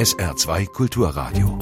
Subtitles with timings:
[0.00, 1.58] SR2 Kulturradio.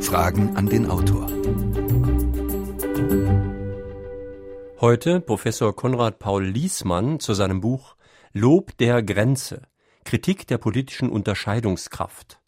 [0.00, 1.28] Fragen an den Autor.
[4.80, 7.94] Heute Professor Konrad Paul Liesmann zu seinem Buch
[8.32, 9.62] Lob der Grenze.
[10.04, 12.40] Kritik der politischen Unterscheidungskraft.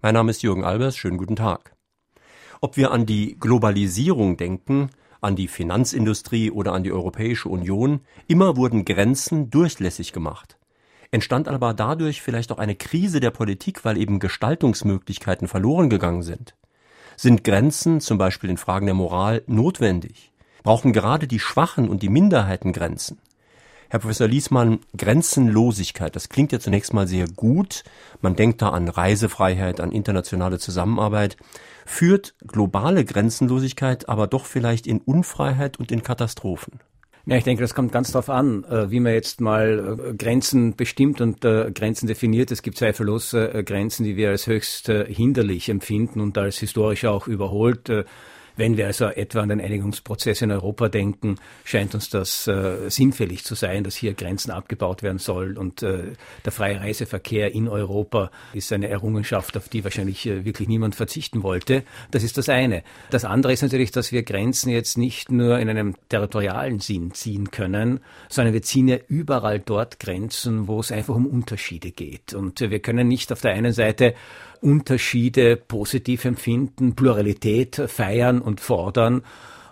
[0.00, 1.74] Mein Name ist Jürgen Albers, schönen guten Tag.
[2.60, 8.56] Ob wir an die Globalisierung denken, an die Finanzindustrie oder an die Europäische Union, immer
[8.56, 10.59] wurden Grenzen durchlässig gemacht.
[11.12, 16.54] Entstand aber dadurch vielleicht auch eine Krise der Politik, weil eben Gestaltungsmöglichkeiten verloren gegangen sind.
[17.16, 20.30] Sind Grenzen, zum Beispiel in Fragen der Moral, notwendig?
[20.62, 23.18] Brauchen gerade die Schwachen und die Minderheiten Grenzen?
[23.88, 27.82] Herr Professor Liesmann, Grenzenlosigkeit, das klingt ja zunächst mal sehr gut.
[28.20, 31.36] Man denkt da an Reisefreiheit, an internationale Zusammenarbeit.
[31.86, 36.78] Führt globale Grenzenlosigkeit aber doch vielleicht in Unfreiheit und in Katastrophen?
[37.30, 40.74] Ja, ich denke, das kommt ganz darauf an, äh, wie man jetzt mal äh, Grenzen
[40.74, 42.50] bestimmt und äh, Grenzen definiert.
[42.50, 47.88] Es gibt zweifellos Grenzen, die wir als höchst hinderlich empfinden und als historisch auch überholt
[48.60, 53.42] wenn wir also etwa an den Einigungsprozess in Europa denken, scheint uns das äh, sinnfällig
[53.42, 55.56] zu sein, dass hier Grenzen abgebaut werden soll.
[55.56, 56.12] Und äh,
[56.44, 61.42] der freie Reiseverkehr in Europa ist eine Errungenschaft, auf die wahrscheinlich äh, wirklich niemand verzichten
[61.42, 61.84] wollte.
[62.10, 62.82] Das ist das eine.
[63.08, 67.50] Das andere ist natürlich, dass wir Grenzen jetzt nicht nur in einem territorialen Sinn ziehen
[67.50, 72.34] können, sondern wir ziehen ja überall dort Grenzen, wo es einfach um Unterschiede geht.
[72.34, 74.14] Und äh, wir können nicht auf der einen Seite
[74.60, 79.22] Unterschiede positiv empfinden, Pluralität feiern und fordern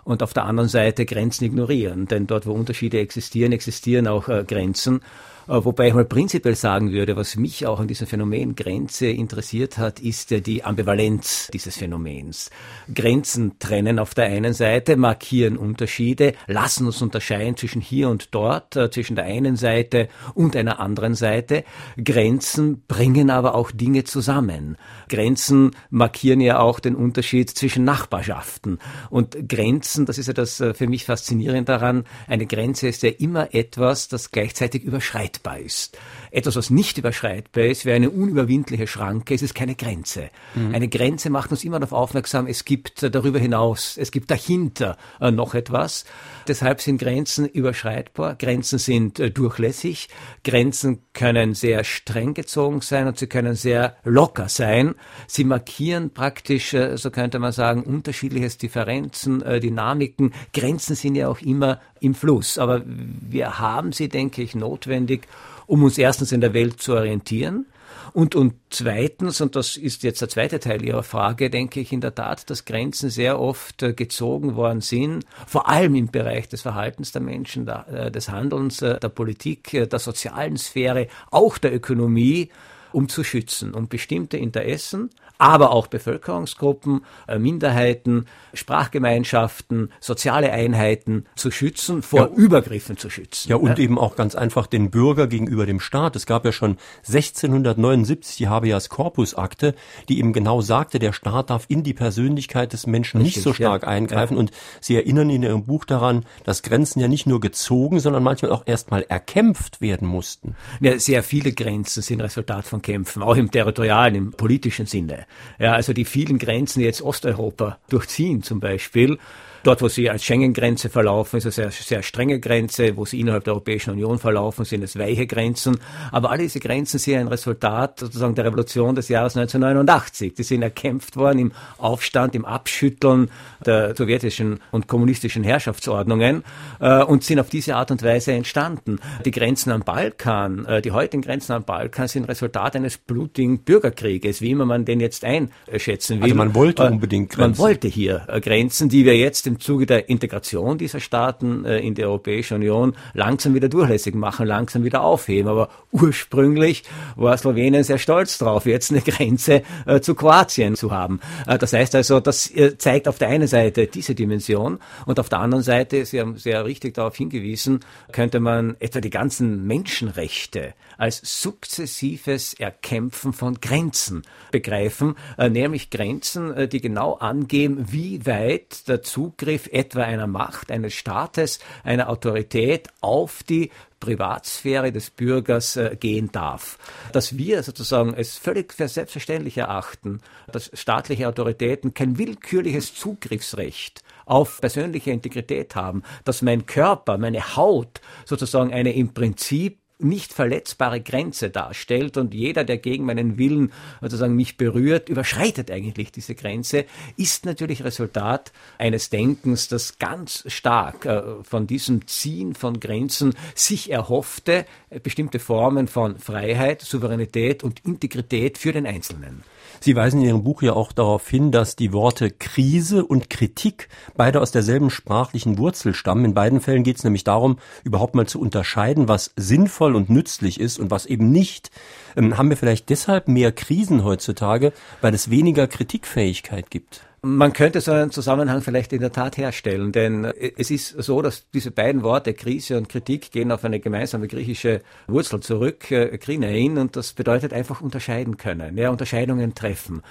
[0.03, 2.07] und auf der anderen Seite Grenzen ignorieren.
[2.07, 5.01] Denn dort, wo Unterschiede existieren, existieren auch äh, Grenzen.
[5.49, 9.79] Äh, wobei ich mal prinzipiell sagen würde, was mich auch an diesem Phänomen Grenze interessiert
[9.79, 12.51] hat, ist ja die Ambivalenz dieses Phänomens.
[12.93, 18.75] Grenzen trennen auf der einen Seite, markieren Unterschiede, lassen uns unterscheiden zwischen hier und dort,
[18.75, 21.63] äh, zwischen der einen Seite und einer anderen Seite.
[21.97, 24.77] Grenzen bringen aber auch Dinge zusammen.
[25.09, 28.77] Grenzen markieren ja auch den Unterschied zwischen Nachbarschaften.
[29.09, 33.09] Und Grenzen, das ist ja das äh, für mich faszinierend daran, eine Grenze ist ja
[33.09, 35.97] immer etwas, das gleichzeitig überschreitet überschreitbar ist.
[36.31, 40.29] Etwas, was nicht überschreitbar ist, wäre eine unüberwindliche Schranke, es ist keine Grenze.
[40.53, 40.75] Mhm.
[40.75, 44.97] Eine Grenze macht uns immer darauf aufmerksam, es gibt äh, darüber hinaus, es gibt dahinter
[45.19, 46.05] äh, noch etwas.
[46.47, 50.09] Deshalb sind Grenzen überschreitbar, Grenzen sind äh, durchlässig,
[50.43, 54.95] Grenzen können sehr streng gezogen sein und sie können sehr locker sein.
[55.27, 60.33] Sie markieren praktisch, so könnte man sagen, unterschiedliches Differenzen, Dynamiken.
[60.53, 65.27] Grenzen sind ja auch immer im Fluss, aber wir haben sie, denke ich, notwendig,
[65.67, 67.65] um uns erstens in der Welt zu orientieren.
[68.13, 72.01] Und, und zweitens, und das ist jetzt der zweite Teil Ihrer Frage, denke ich in
[72.01, 76.61] der Tat, dass Grenzen sehr oft äh, gezogen worden sind, vor allem im Bereich des
[76.61, 82.49] Verhaltens der Menschen, äh, des Handelns, äh, der Politik, der sozialen Sphäre, auch der Ökonomie,
[82.91, 87.05] um zu schützen, um bestimmte Interessen, aber auch Bevölkerungsgruppen,
[87.37, 92.27] Minderheiten, Sprachgemeinschaften, soziale Einheiten zu schützen, vor ja.
[92.27, 93.49] Übergriffen zu schützen.
[93.49, 93.77] Ja, und ja.
[93.77, 96.15] eben auch ganz einfach den Bürger gegenüber dem Staat.
[96.15, 96.77] Es gab ja schon
[97.07, 99.75] 1679 die Habeas Corpus Akte,
[100.07, 103.53] die eben genau sagte, der Staat darf in die Persönlichkeit des Menschen Richtig, nicht so
[103.53, 103.89] stark ja.
[103.89, 104.37] eingreifen.
[104.37, 108.51] Und Sie erinnern in Ihrem Buch daran, dass Grenzen ja nicht nur gezogen, sondern manchmal
[108.51, 110.55] auch erstmal erkämpft werden mussten.
[110.79, 115.25] Ja, sehr viele Grenzen sind Resultat von Kämpfen, auch im territorialen, im politischen Sinne.
[115.59, 119.17] Ja, also die vielen Grenzen, die jetzt Osteuropa durchziehen zum Beispiel,
[119.63, 122.95] Dort, wo sie als Schengen-Grenze verlaufen, ist es eine sehr, sehr strenge Grenze.
[122.95, 125.79] Wo sie innerhalb der Europäischen Union verlaufen, sind es weiche Grenzen.
[126.11, 130.33] Aber alle diese Grenzen sind ein Resultat sozusagen der Revolution des Jahres 1989.
[130.33, 133.29] Die sind erkämpft worden im Aufstand, im Abschütteln
[133.65, 136.43] der sowjetischen und kommunistischen Herrschaftsordnungen
[136.79, 138.99] äh, und sind auf diese Art und Weise entstanden.
[139.25, 144.41] Die Grenzen am Balkan, äh, die heutigen Grenzen am Balkan sind Resultat eines blutigen Bürgerkrieges,
[144.41, 146.23] wie immer man den jetzt einschätzen will.
[146.23, 147.51] Also man wollte äh, unbedingt Grenzen.
[147.51, 151.79] Man wollte hier äh, Grenzen, die wir jetzt im Zuge der Integration dieser Staaten äh,
[151.79, 155.49] in die Europäische Union langsam wieder durchlässig machen, langsam wieder aufheben.
[155.49, 156.83] Aber ursprünglich
[157.15, 161.19] war Slowenien sehr stolz drauf, jetzt eine Grenze äh, zu Kroatien zu haben.
[161.47, 165.39] Äh, das heißt also, das zeigt auf der einen Seite diese Dimension und auf der
[165.39, 167.79] anderen Seite, Sie haben sehr richtig darauf hingewiesen,
[168.11, 176.81] könnte man etwa die ganzen Menschenrechte als sukzessives Erkämpfen von Grenzen begreifen, nämlich Grenzen, die
[176.81, 179.01] genau angeben, wie weit der
[179.39, 183.71] Zugriff etwa einer Macht, eines Staates, einer Autorität auf die
[184.01, 186.77] Privatsphäre des Bürgers äh, gehen darf.
[187.13, 190.19] Dass wir sozusagen es völlig für selbstverständlich erachten,
[190.51, 198.01] dass staatliche Autoritäten kein willkürliches Zugriffsrecht auf persönliche Integrität haben, dass mein Körper, meine Haut
[198.25, 204.35] sozusagen eine im Prinzip nicht verletzbare Grenze darstellt und jeder, der gegen meinen Willen sozusagen
[204.35, 206.85] mich berührt, überschreitet eigentlich diese Grenze,
[207.17, 213.91] ist natürlich Resultat eines Denkens, das ganz stark äh, von diesem Ziehen von Grenzen sich
[213.91, 214.65] erhoffte,
[215.03, 219.43] bestimmte Formen von Freiheit, Souveränität und Integrität für den Einzelnen.
[219.81, 223.89] Sie weisen in Ihrem Buch ja auch darauf hin, dass die Worte Krise und Kritik
[224.15, 226.25] beide aus derselben sprachlichen Wurzel stammen.
[226.25, 230.59] In beiden Fällen geht es nämlich darum, überhaupt mal zu unterscheiden, was sinnvoll und nützlich
[230.59, 231.71] ist und was eben nicht.
[232.15, 237.08] Ähm, haben wir vielleicht deshalb mehr Krisen heutzutage, weil es weniger Kritikfähigkeit gibt?
[237.21, 241.49] Man könnte so einen Zusammenhang vielleicht in der Tat herstellen, denn es ist so, dass
[241.51, 246.77] diese beiden Worte Krise und Kritik gehen auf eine gemeinsame griechische Wurzel zurück, äh, krinein,
[246.77, 250.01] und das bedeutet einfach unterscheiden können, ja, Unterscheidungen treffen.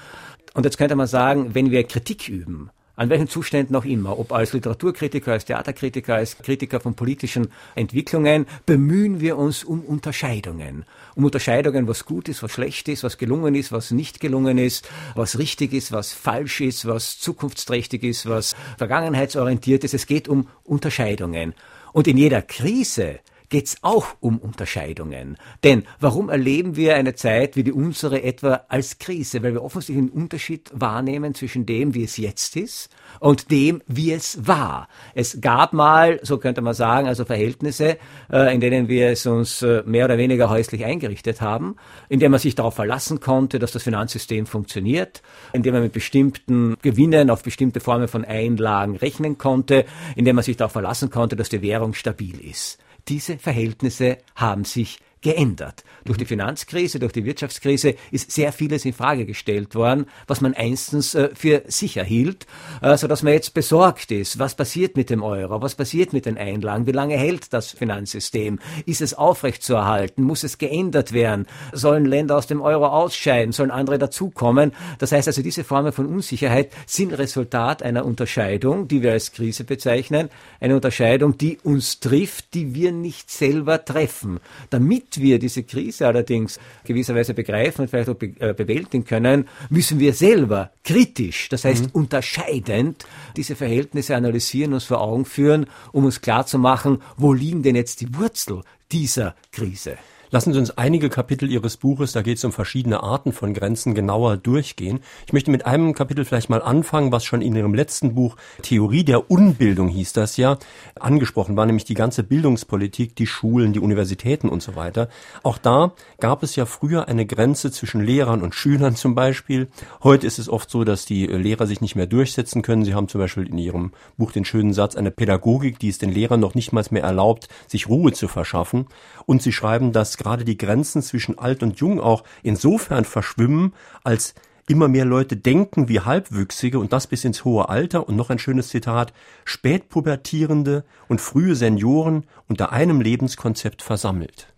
[0.53, 4.33] Und jetzt könnte man sagen, wenn wir Kritik üben, an welchen Zuständen auch immer, ob
[4.33, 7.47] als Literaturkritiker, als Theaterkritiker, als Kritiker von politischen
[7.77, 10.85] Entwicklungen, bemühen wir uns um Unterscheidungen.
[11.15, 14.89] Um Unterscheidungen, was gut ist, was schlecht ist, was gelungen ist, was nicht gelungen ist,
[15.15, 19.95] was richtig ist, was falsch ist, was zukunftsträchtig ist, was vergangenheitsorientiert ist.
[19.95, 21.55] Es geht um Unterscheidungen.
[21.93, 25.37] Und in jeder Krise geht es auch um Unterscheidungen.
[25.65, 29.43] Denn warum erleben wir eine Zeit wie die unsere etwa als Krise?
[29.43, 32.91] Weil wir offensichtlich einen Unterschied wahrnehmen zwischen dem, wie es jetzt ist
[33.21, 34.89] und dem, wie es war.
[35.15, 37.99] Es gab mal, so könnte man sagen, also Verhältnisse,
[38.31, 41.77] äh, in denen wir es uns äh, mehr oder weniger häuslich eingerichtet haben,
[42.09, 45.23] in denen man sich darauf verlassen konnte, dass das Finanzsystem funktioniert,
[45.53, 49.85] in dem man mit bestimmten Gewinnen auf bestimmte Formen von Einlagen rechnen konnte,
[50.17, 52.79] in dem man sich darauf verlassen konnte, dass die Währung stabil ist.
[53.09, 55.85] Diese Verhältnisse haben sich geändert.
[56.05, 60.55] Durch die Finanzkrise, durch die Wirtschaftskrise ist sehr vieles in Frage gestellt worden, was man
[60.55, 62.47] einstens äh, für sicher hielt,
[62.83, 64.39] äh, so dass man jetzt besorgt ist.
[64.39, 65.61] Was passiert mit dem Euro?
[65.61, 66.87] Was passiert mit den Einlagen?
[66.87, 68.59] Wie lange hält das Finanzsystem?
[68.87, 70.23] Ist es aufrechtzuerhalten?
[70.23, 71.47] Muss es geändert werden?
[71.73, 73.53] Sollen Länder aus dem Euro ausscheiden?
[73.53, 74.73] Sollen andere dazukommen?
[74.99, 79.65] Das heißt also, diese Formen von Unsicherheit sind Resultat einer Unterscheidung, die wir als Krise
[79.65, 80.31] bezeichnen,
[80.61, 84.41] eine Unterscheidung, die uns trifft, die wir nicht selber treffen.
[84.71, 89.49] Damit damit wir diese Krise allerdings gewisserweise begreifen und vielleicht auch be äh, bewältigen können,
[89.71, 91.91] müssen wir selber kritisch, das heißt mhm.
[91.93, 93.07] unterscheidend,
[93.37, 98.15] diese Verhältnisse analysieren, uns vor Augen führen, um uns klarzumachen, wo liegen denn jetzt die
[98.15, 98.63] Wurzel
[98.93, 99.97] dieser Krise.
[100.31, 103.95] Lassen Sie uns einige Kapitel Ihres Buches, da geht es um verschiedene Arten von Grenzen,
[103.95, 105.01] genauer durchgehen.
[105.27, 109.05] Ich möchte mit einem Kapitel vielleicht mal anfangen, was schon in Ihrem letzten Buch Theorie
[109.05, 110.59] der Unbildung hieß das ja,
[111.01, 115.09] angesprochen war, nämlich die ganze Bildungspolitik, die Schulen, die Universitäten und so weiter.
[115.43, 119.69] Auch da gab es ja früher eine Grenze zwischen Lehrern und Schülern zum Beispiel.
[120.03, 122.85] Heute ist es oft so, dass die Lehrer sich nicht mehr durchsetzen können.
[122.85, 126.11] Sie haben zum Beispiel in Ihrem Buch den schönen Satz, eine Pädagogik, die es den
[126.11, 128.87] Lehrern noch nicht mal mehr erlaubt, sich Ruhe zu verschaffen.
[129.29, 134.35] Und Sie schreiben, dass gerade die Grenzen zwischen alt und jung auch insofern verschwimmen, als
[134.67, 138.39] immer mehr Leute denken wie Halbwüchsige und das bis ins hohe Alter und noch ein
[138.39, 139.13] schönes Zitat,
[139.45, 144.49] Spätpubertierende und frühe Senioren unter einem Lebenskonzept versammelt.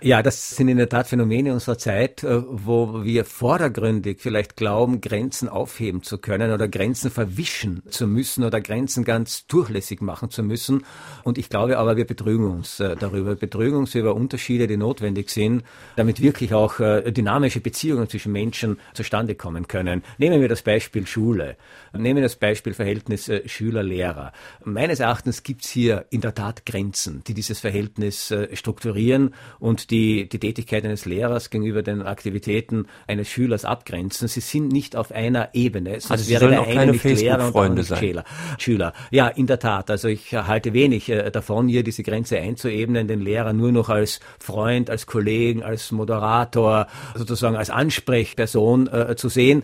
[0.00, 5.00] Ja, das sind in der Tat Phänomene unserer Zeit, äh, wo wir vordergründig vielleicht glauben,
[5.00, 10.44] Grenzen aufheben zu können oder Grenzen verwischen zu müssen oder Grenzen ganz durchlässig machen zu
[10.44, 10.84] müssen.
[11.24, 13.30] Und ich glaube aber, wir betrügen uns äh, darüber.
[13.30, 15.64] Wir betrügen uns über Unterschiede, die notwendig sind,
[15.96, 20.04] damit wirklich auch äh, dynamische Beziehungen zwischen Menschen zustande kommen können.
[20.18, 21.56] Nehmen wir das Beispiel Schule.
[21.92, 24.32] Nehmen wir das Beispiel Verhältnis Schüler-Lehrer.
[24.64, 30.28] Meines Erachtens gibt es hier in der Tat Grenzen, die dieses Verhältnis strukturieren und die,
[30.28, 34.28] die Tätigkeit eines Lehrers gegenüber den Aktivitäten eines Schülers abgrenzen.
[34.28, 35.92] Sie sind nicht auf einer Ebene.
[36.00, 38.24] Sonst also wäre der auch eine nicht Lehrer und nicht Schüler.
[38.58, 38.92] Schüler.
[39.10, 39.90] Ja, in der Tat.
[39.90, 44.20] Also ich halte wenig äh, davon, hier diese Grenze einzuebnen, den Lehrer nur noch als
[44.38, 49.62] Freund, als Kollegen, als Moderator, sozusagen als Ansprechperson äh, zu sehen.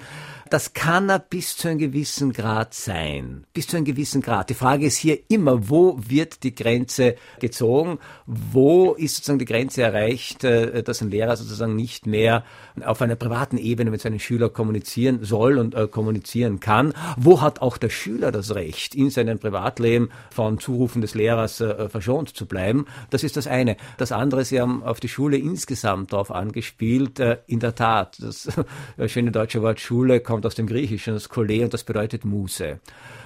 [0.50, 3.44] Das kann er bis zu einem gewissen Grad sein.
[3.54, 4.50] Bis zu einem gewissen Grad.
[4.50, 7.98] Die Frage ist hier immer, wo wird die Grenze gezogen?
[8.26, 12.44] Wo ist sozusagen die Grenze erreicht, äh, dass ein Lehrer sozusagen nicht mehr
[12.84, 16.92] auf einer privaten Ebene mit seinen Schülern kommunizieren soll und äh, kommunizieren kann?
[17.16, 21.88] Wo hat auch der Schüler das Recht, in seinem Privatleben von Zurufen des Lehrers äh,
[21.88, 22.86] verschont zu bleiben?
[23.10, 23.76] Das ist das eine.
[23.96, 27.18] Das andere, Sie haben auf die Schule insgesamt darauf angespielt.
[27.46, 28.48] in der Tat, das
[29.06, 32.80] schöne deutsche Wort Schule kommt aus dem Griechischen, das Kole, und das bedeutet Muse.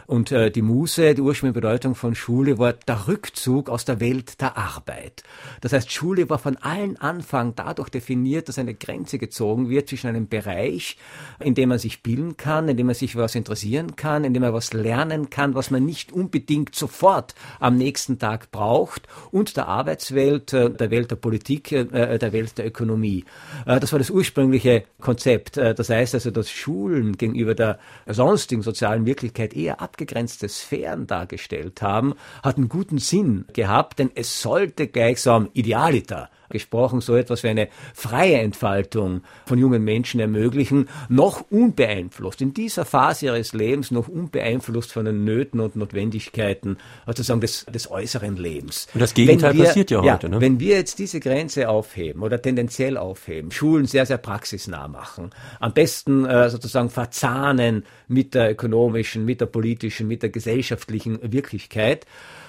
[0.09, 4.41] Und äh, die Muse, die ursprüngliche Bedeutung von Schule war der Rückzug aus der Welt
[4.41, 5.23] der Arbeit.
[5.61, 10.07] Das heißt, Schule war von allen Anfang dadurch definiert, dass eine Grenze gezogen wird zwischen
[10.07, 10.97] einem Bereich,
[11.41, 14.41] in dem man sich bilden kann, in dem man sich was interessieren kann, in dem
[14.41, 19.69] man was lernen kann, was man nicht unbedingt sofort am nächsten Tag braucht, und der
[19.69, 23.27] Arbeitswelt, äh, der Welt der Politik, äh, der Welt der Ökonomie.
[23.67, 25.59] Äh, das war das ursprüngliche Konzept.
[25.59, 31.09] Äh, das heißt also, dass Schulen gegenüber der sonstigen sozialen Wirklichkeit eher ab abgegrenzte Sphären
[31.09, 32.15] dargestellt haben,
[32.45, 37.69] hat einen guten Sinn gehabt, denn es sollte gleichsam idealiter gesprochen, so etwas wie eine
[37.95, 44.93] freie Entfaltung von jungen Menschen ermöglichen, noch unbeeinflusst, in dieser Phase ihres Lebens noch unbeeinflusst
[44.93, 48.89] von den Nöten und Notwendigkeiten sozusagen des, des äußeren Lebens.
[48.95, 50.27] Und das Gegenteil wir, passiert ja heute.
[50.27, 50.41] Ja, ne?
[50.41, 55.73] Wenn wir jetzt diese Grenze aufheben oder tendenziell aufheben, Schulen sehr, sehr praxisnah machen, am
[55.73, 62.07] besten äh, sozusagen verzahnen mit der ökonomischen, mit der politischen, mit der gesellschaftlichen Wirklichkeit,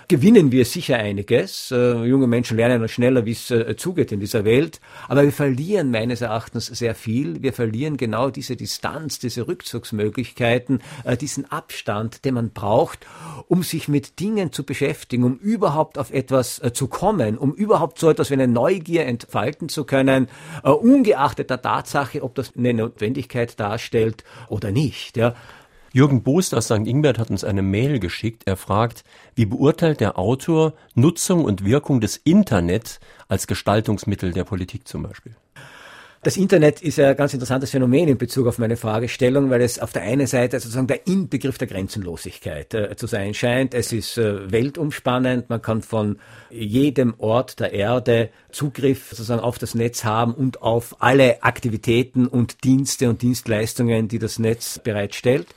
[0.10, 1.72] gewinnen wir sicher einiges.
[1.72, 4.82] Äh, junge Menschen lernen schneller, wie es äh, zugeht in dieser Welt.
[5.08, 7.42] Aber wir verlieren meines Erachtens sehr viel.
[7.44, 13.06] Wir verlieren genau diese Distanz, diese Rückzugsmöglichkeiten, äh, diesen Abstand, den man braucht,
[13.48, 18.00] um sich mit Dingen zu beschäftigen, um überhaupt auf etwas äh, zu kommen, um überhaupt
[18.00, 20.28] so etwas wie eine Neugier entfalten zu können,
[20.64, 25.18] äh, ungeachtet der Tatsache, ob das eine Notwendigkeit darstellt oder nicht.
[25.18, 25.36] Ja.
[26.00, 26.88] Jürgen Boost aus St.
[26.88, 28.44] Ingbert hat uns eine Mail geschickt.
[28.46, 29.04] Er fragt,
[29.36, 35.36] wie beurteilt der Autor Nutzung und Wirkung des Internet als Gestaltungsmittel der Politik zum Beispiel?
[36.24, 39.92] Das Internet ist ein ganz interessantes Phänomen in Bezug auf meine Fragestellung, weil es auf
[39.92, 43.74] der einen Seite sozusagen der Inbegriff der Grenzenlosigkeit äh, zu sein scheint.
[43.74, 46.18] Es ist äh, weltumspannend, man kann von
[46.50, 52.64] jedem Ort der Erde Zugriff sozusagen auf das Netz haben und auf alle Aktivitäten und
[52.64, 55.48] Dienste und Dienstleistungen, die das Netz bereitstellt.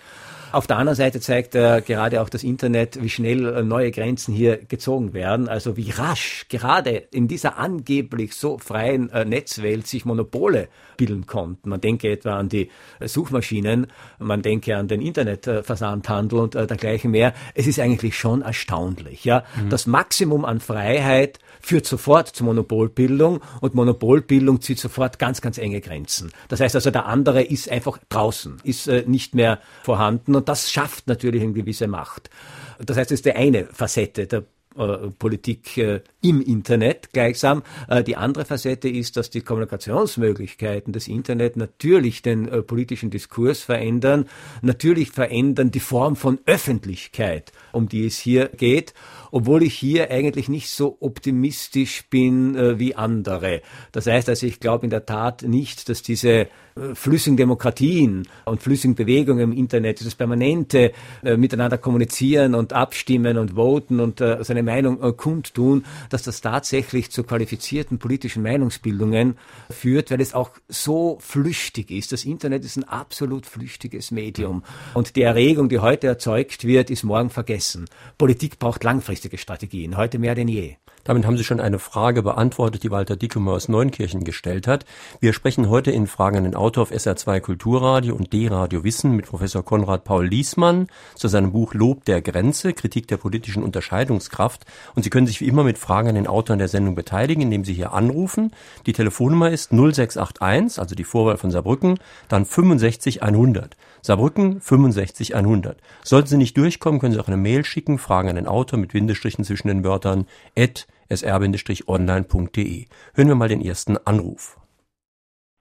[0.52, 4.34] Auf der anderen Seite zeigt äh, gerade auch das Internet, wie schnell äh, neue Grenzen
[4.34, 5.48] hier gezogen werden.
[5.48, 10.68] Also wie rasch gerade in dieser angeblich so freien äh, Netzwelt sich Monopole
[10.98, 11.70] bilden konnten.
[11.70, 13.86] Man denke etwa an die äh, Suchmaschinen,
[14.18, 17.32] man denke an den Internetversandhandel und äh, dergleichen mehr.
[17.54, 19.24] Es ist eigentlich schon erstaunlich.
[19.24, 19.70] Ja, mhm.
[19.70, 25.80] das Maximum an Freiheit führt sofort zur Monopolbildung und Monopolbildung zieht sofort ganz, ganz enge
[25.80, 26.32] Grenzen.
[26.48, 30.70] Das heißt also, der andere ist einfach draußen, ist äh, nicht mehr vorhanden und das
[30.70, 32.30] schafft natürlich eine gewisse Macht.
[32.78, 34.44] Das heißt, das ist die eine Facette der
[34.76, 37.62] äh, Politik äh, im Internet gleichsam.
[37.88, 44.26] Äh, die andere Facette ist, dass die Kommunikationsmöglichkeiten des Internet natürlich den politischen Diskurs verändern,
[44.62, 48.94] natürlich verändern die Form von Öffentlichkeit, um die es hier geht
[49.32, 53.62] obwohl ich hier eigentlich nicht so optimistisch bin äh, wie andere.
[53.90, 56.46] Das heißt also, ich glaube in der Tat nicht, dass diese
[56.94, 63.54] flüssigen Demokratien und flüssigen Bewegungen im Internet, dieses permanente äh, miteinander kommunizieren und abstimmen und
[63.54, 69.36] voten und äh, seine Meinung äh, kundtun, dass das tatsächlich zu qualifizierten politischen Meinungsbildungen
[69.70, 72.12] führt, weil es auch so flüchtig ist.
[72.12, 74.62] Das Internet ist ein absolut flüchtiges Medium
[74.94, 77.86] und die Erregung, die heute erzeugt wird, ist morgen vergessen.
[78.18, 80.76] Politik braucht langfristig langfristige Strategien, heute mehr denn je.
[81.04, 84.84] Damit haben Sie schon eine Frage beantwortet, die Walter Dickemer aus Neunkirchen gestellt hat.
[85.18, 89.26] Wir sprechen heute in Fragen an den Autor auf SR2 Kulturradio und D-Radio Wissen mit
[89.26, 94.64] Professor Konrad Paul Liesmann zu seinem Buch Lob der Grenze, Kritik der politischen Unterscheidungskraft.
[94.94, 97.42] Und Sie können sich wie immer mit Fragen an den Autor in der Sendung beteiligen,
[97.42, 98.52] indem Sie hier anrufen.
[98.86, 103.76] Die Telefonnummer ist 0681, also die Vorwahl von Saarbrücken, dann 65 100.
[104.04, 105.80] Saarbrücken 65 100.
[106.02, 108.92] Sollten Sie nicht durchkommen, können Sie auch eine Mail schicken, Fragen an den Autor mit
[108.92, 110.26] Bindestrichen zwischen den Wörtern
[110.58, 112.86] at sr-online.de.
[113.14, 114.58] Hören wir mal den ersten Anruf.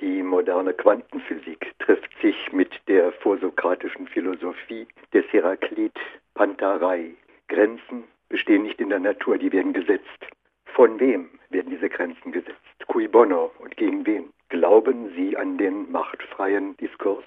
[0.02, 5.94] Die moderne Quantenphysik trifft sich mit der vorsokratischen Philosophie des Heraklit
[6.34, 7.12] Pantarei.
[7.48, 10.26] Grenzen bestehen nicht in der Natur, die werden gesetzt.
[10.66, 12.58] Von wem werden diese Grenzen gesetzt?
[12.88, 14.34] Cui bono und gegen wen?
[14.50, 17.24] Glauben Sie an den machtfreien Diskurs?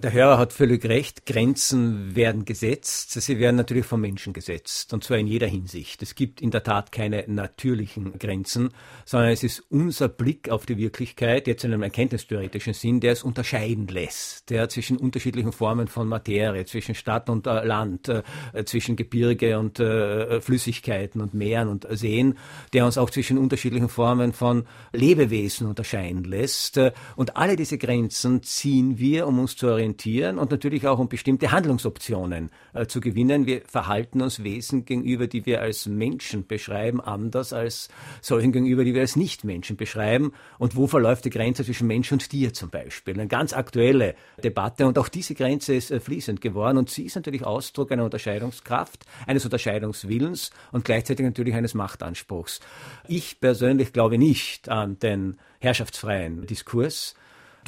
[0.00, 1.26] Der Hörer hat völlig recht.
[1.26, 3.20] Grenzen werden gesetzt.
[3.20, 4.92] Sie werden natürlich vom Menschen gesetzt.
[4.94, 6.00] Und zwar in jeder Hinsicht.
[6.02, 8.68] Es gibt in der Tat keine natürlichen Grenzen,
[9.04, 13.24] sondern es ist unser Blick auf die Wirklichkeit, jetzt in einem erkenntnistheoretischen Sinn, der es
[13.24, 14.50] unterscheiden lässt.
[14.50, 18.22] Der zwischen unterschiedlichen Formen von Materie, zwischen Stadt und äh, Land, äh,
[18.66, 22.38] zwischen Gebirge und äh, Flüssigkeiten und Meeren und Seen,
[22.72, 24.62] der uns auch zwischen unterschiedlichen Formen von
[24.92, 26.80] Lebewesen unterscheiden lässt.
[27.16, 31.08] Und alle diese Grenzen ziehen wir, um uns zu orientieren, orientieren und natürlich auch um
[31.08, 33.46] bestimmte Handlungsoptionen äh, zu gewinnen.
[33.46, 37.88] Wir verhalten uns Wesen gegenüber, die wir als Menschen beschreiben, anders als
[38.20, 40.32] solchen gegenüber, die wir als Nichtmenschen beschreiben.
[40.58, 43.14] Und wo verläuft die Grenze zwischen Mensch und Tier zum Beispiel?
[43.14, 47.16] Eine ganz aktuelle Debatte und auch diese Grenze ist äh, fließend geworden und sie ist
[47.16, 52.60] natürlich Ausdruck einer Unterscheidungskraft, eines Unterscheidungswillens und gleichzeitig natürlich eines Machtanspruchs.
[53.06, 57.14] Ich persönlich glaube nicht an den herrschaftsfreien Diskurs,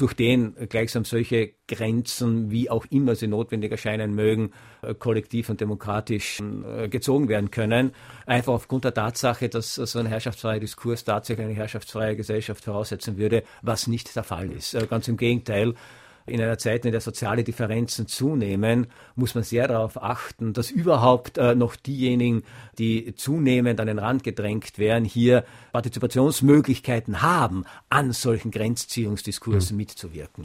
[0.01, 5.61] durch den gleichsam solche Grenzen, wie auch immer sie notwendig erscheinen mögen, äh, kollektiv und
[5.61, 7.91] demokratisch äh, gezogen werden können.
[8.25, 13.43] Einfach aufgrund der Tatsache, dass so ein herrschaftsfreier Diskurs tatsächlich eine herrschaftsfreie Gesellschaft voraussetzen würde,
[13.61, 14.73] was nicht der Fall ist.
[14.73, 15.75] Äh, ganz im Gegenteil
[16.25, 21.37] in einer Zeit, in der soziale Differenzen zunehmen, muss man sehr darauf achten, dass überhaupt
[21.37, 22.43] äh, noch diejenigen,
[22.77, 29.81] die zunehmend an den Rand gedrängt werden, hier Partizipationsmöglichkeiten haben, an solchen Grenzziehungsdiskursen mhm.
[29.81, 30.43] mitzuwirken.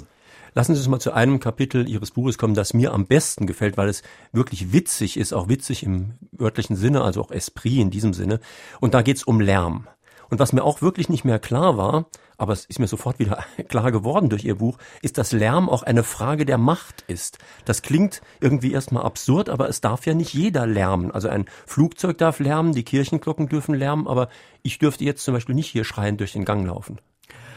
[0.56, 3.76] Lassen Sie uns mal zu einem Kapitel Ihres Buches kommen, das mir am besten gefällt,
[3.76, 4.02] weil es
[4.32, 8.40] wirklich witzig ist, auch witzig im wörtlichen Sinne, also auch Esprit in diesem Sinne.
[8.80, 9.86] Und da geht es um Lärm.
[10.30, 12.06] Und was mir auch wirklich nicht mehr klar war,
[12.38, 15.82] aber es ist mir sofort wieder klar geworden durch Ihr Buch, ist, dass Lärm auch
[15.82, 17.38] eine Frage der Macht ist.
[17.64, 21.10] Das klingt irgendwie erstmal absurd, aber es darf ja nicht jeder lärmen.
[21.10, 24.28] Also ein Flugzeug darf lärmen, die Kirchenglocken dürfen lärmen, aber
[24.62, 26.98] ich dürfte jetzt zum Beispiel nicht hier schreien durch den Gang laufen.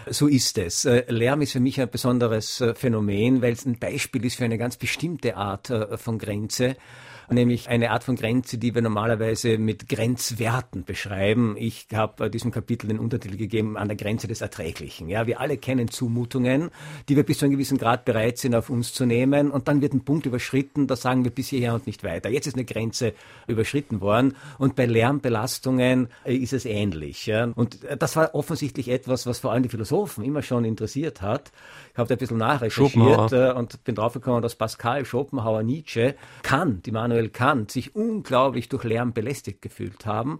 [0.08, 0.86] So ist es.
[0.86, 4.46] Äh, Lärm ist für mich ein besonderes äh, Phänomen, weil es ein Beispiel ist für
[4.46, 6.78] eine ganz bestimmte Art äh, von Grenze
[7.32, 11.56] nämlich eine Art von Grenze, die wir normalerweise mit Grenzwerten beschreiben.
[11.58, 15.10] Ich habe diesem Kapitel den Untertitel gegeben an der Grenze des Erträglichen.
[15.10, 16.70] Ja, wir alle kennen Zumutungen,
[17.08, 19.82] die wir bis zu einem gewissen Grad bereit sind, auf uns zu nehmen, und dann
[19.82, 22.30] wird ein Punkt überschritten, da sagen wir bis hierher und nicht weiter.
[22.30, 23.14] Jetzt ist eine Grenze
[23.48, 27.26] überschritten worden, und bei Lärmbelastungen äh, ist es ähnlich.
[27.26, 27.46] Ja.
[27.56, 31.52] Und äh, das war offensichtlich etwas, was vor allem die Philosophen immer schon interessiert hat.
[32.00, 37.72] Habe ein bisschen nachrecherchiert äh, und bin draufgekommen, dass Pascal, Schopenhauer, Nietzsche, Kant, Immanuel Kant
[37.72, 40.40] sich unglaublich durch Lärm belästigt gefühlt haben.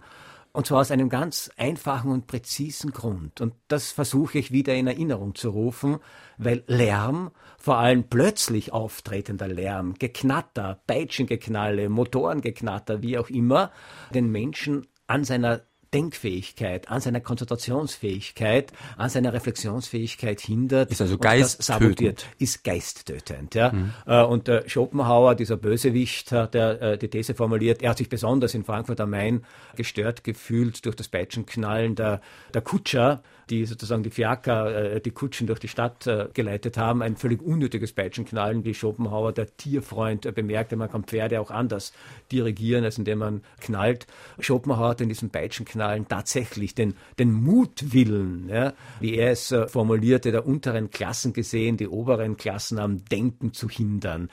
[0.52, 3.40] Und zwar aus einem ganz einfachen und präzisen Grund.
[3.40, 5.98] Und das versuche ich wieder in Erinnerung zu rufen,
[6.38, 13.70] weil Lärm, vor allem plötzlich auftretender Lärm, Geknatter, Peitschengeknalle, Motorengeknatter, wie auch immer,
[14.12, 15.60] den Menschen an seiner
[15.92, 20.90] Denkfähigkeit, an seiner Konzentrationsfähigkeit, an seiner Reflexionsfähigkeit hindert.
[20.90, 22.26] Ist also Geist sabotiert.
[22.38, 23.54] Ist geisttötend.
[23.54, 23.72] Ja?
[23.72, 23.92] Mhm.
[24.06, 28.08] Äh, und der Schopenhauer, dieser Bösewicht, hat der, äh, die These formuliert, er hat sich
[28.08, 29.44] besonders in Frankfurt am Main
[29.74, 32.20] gestört gefühlt durch das Peitschenknallen der,
[32.54, 37.02] der Kutscher, die sozusagen die Fiaker, äh, die Kutschen durch die Stadt äh, geleitet haben.
[37.02, 40.76] Ein völlig unnötiges Peitschenknallen, wie Schopenhauer, der Tierfreund, äh, bemerkte.
[40.76, 41.92] Man kann Pferde auch anders
[42.30, 44.06] dirigieren, als indem man knallt.
[44.38, 50.32] Schopenhauer hat in diesem Peitschenknallen tatsächlich den, den Mutwillen, ja, wie er es äh, formulierte,
[50.32, 54.28] der unteren Klassen gesehen, die oberen Klassen am Denken zu hindern.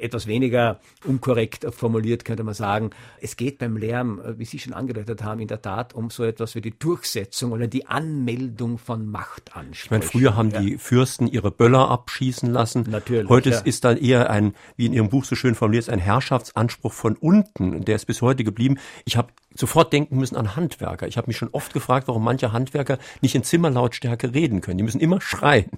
[0.00, 4.72] Etwas weniger unkorrekt formuliert könnte man sagen, es geht beim Lärm, äh, wie Sie schon
[4.72, 9.06] angedeutet haben, in der Tat um so etwas wie die Durchsetzung oder die Anmeldung von
[9.06, 9.84] Machtansprüchen.
[9.84, 10.60] Ich meine, früher haben ja.
[10.60, 12.86] die Fürsten ihre Böller abschießen lassen.
[12.88, 13.28] Natürlich.
[13.28, 13.60] Heute ja.
[13.60, 17.84] ist dann eher ein, wie in Ihrem Buch so schön formuliert, ein Herrschaftsanspruch von unten.
[17.84, 18.78] Der ist bis heute geblieben.
[19.04, 21.06] Ich habe sofort denken müssen an Handwerker.
[21.06, 24.78] Ich habe mich schon oft gefragt, warum manche Handwerker nicht in Zimmerlautstärke reden können.
[24.78, 25.70] Die müssen immer schreien.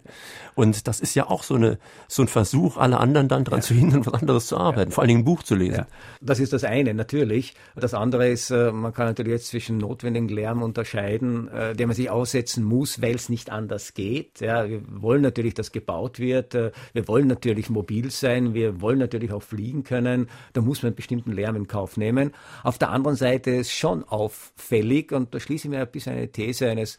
[0.54, 3.66] Und das ist ja auch so, eine, so ein Versuch, alle anderen dann daran ja.
[3.66, 4.94] zu hindern, was anderes zu arbeiten, ja.
[4.94, 5.74] vor allen Dingen ein Buch zu lesen.
[5.74, 5.86] Ja.
[6.20, 7.54] Das ist das eine, natürlich.
[7.74, 11.96] Das andere ist, äh, man kann natürlich jetzt zwischen notwendigen Lärm unterscheiden, äh, der man
[11.96, 14.40] sich aussetzen muss, weil es nicht anders geht.
[14.40, 16.54] Ja, wir wollen natürlich, dass gebaut wird.
[16.54, 18.54] Äh, wir wollen natürlich mobil sein.
[18.54, 20.28] Wir wollen natürlich auch fliegen können.
[20.52, 22.32] Da muss man einen bestimmten Lärm in Kauf nehmen.
[22.62, 26.30] Auf der anderen Seite es schon auffällig, und da schließe ich mir ein bisschen eine
[26.30, 26.98] These eines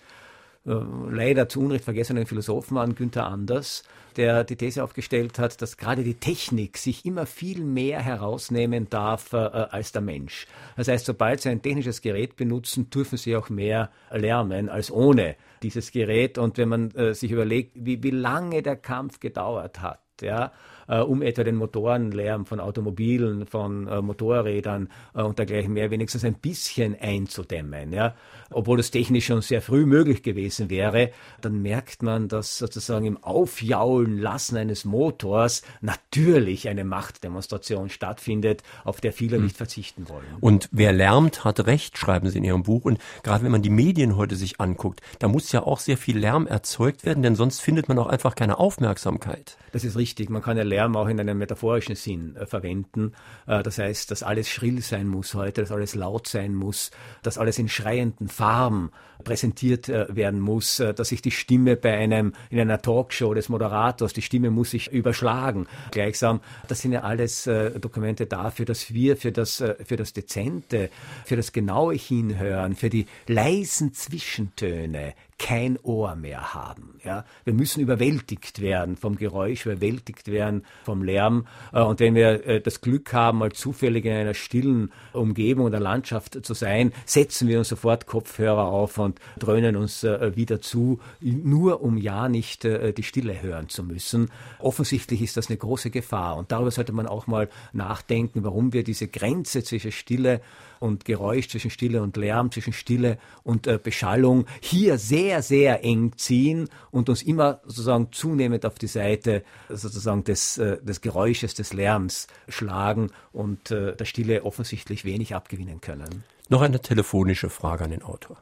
[0.66, 0.76] äh,
[1.10, 3.84] leider zu Unrecht vergessenen Philosophen an, Günther Anders,
[4.16, 9.34] der die These aufgestellt hat, dass gerade die Technik sich immer viel mehr herausnehmen darf
[9.34, 10.48] äh, als der Mensch.
[10.78, 15.36] Das heißt, sobald Sie ein technisches Gerät benutzen, dürfen Sie auch mehr lernen als ohne
[15.64, 16.38] dieses Gerät.
[16.38, 20.54] Und wenn man äh, sich überlegt, wie, wie lange der Kampf gedauert hat, ja,
[20.88, 26.24] äh, um etwa den Motorenlärm von Automobilen, von äh, Motorrädern äh, und dergleichen mehr wenigstens
[26.24, 27.94] ein bisschen einzudämmen.
[27.94, 28.16] Ja.
[28.50, 33.24] Obwohl es technisch schon sehr früh möglich gewesen wäre, dann merkt man, dass sozusagen im
[33.24, 39.44] Aufjaulen lassen eines Motors natürlich eine Machtdemonstration stattfindet, auf der viele hm.
[39.44, 40.26] nicht verzichten wollen.
[40.40, 42.86] Und wer lärmt, hat Recht, schreiben Sie in Ihrem Buch.
[42.86, 46.18] Und gerade wenn man die Medien heute sich anguckt, da muss ja auch sehr viel
[46.18, 49.58] Lärm erzeugt werden, denn sonst findet man auch einfach keine Aufmerksamkeit.
[49.72, 50.30] Das ist richtig.
[50.30, 53.14] Man kann ja Lärm auch in einem metaphorischen Sinn äh, verwenden.
[53.46, 57.38] Äh, das heißt, dass alles schrill sein muss heute, dass alles laut sein muss, dass
[57.38, 58.92] alles in schreienden Farben
[59.24, 63.50] präsentiert äh, werden muss, äh, dass sich die Stimme bei einem, in einer Talkshow des
[63.50, 65.68] Moderators, die Stimme muss sich überschlagen.
[65.92, 70.14] Gleichsam, das sind ja alles äh, Dokumente dafür, dass wir für das, äh, für das
[70.14, 70.90] Dezente,
[71.26, 77.02] für das genaue Hinhören, für die leisen Zwischentöne kein Ohr mehr haben.
[77.04, 77.26] Ja?
[77.44, 81.48] Wir müssen überwältigt werden vom Geräusch, überwältigt werden vom Lärm.
[81.74, 85.82] Äh, und wenn wir äh, das Glück haben, mal zufällig in einer stillen Umgebung oder
[85.82, 91.02] Landschaft zu sein, setzen wir uns sofort Kopfhörer auf und dröhnen uns äh, wieder zu,
[91.20, 94.30] nur um ja nicht die Stille hören zu müssen.
[94.60, 96.38] Offensichtlich ist das eine große Gefahr.
[96.38, 100.40] Und darüber sollte man auch mal nachdenken, warum wir diese Grenze zwischen Stille
[100.84, 106.12] und Geräusch, zwischen Stille und Lärm, zwischen Stille und äh, Beschallung hier sehr, sehr eng
[106.18, 111.72] ziehen und uns immer sozusagen zunehmend auf die Seite sozusagen des, äh, des Geräusches, des
[111.72, 116.26] Lärms schlagen und äh, der Stille offensichtlich wenig abgewinnen können.
[116.50, 118.36] Noch eine telefonische Frage an den Autor.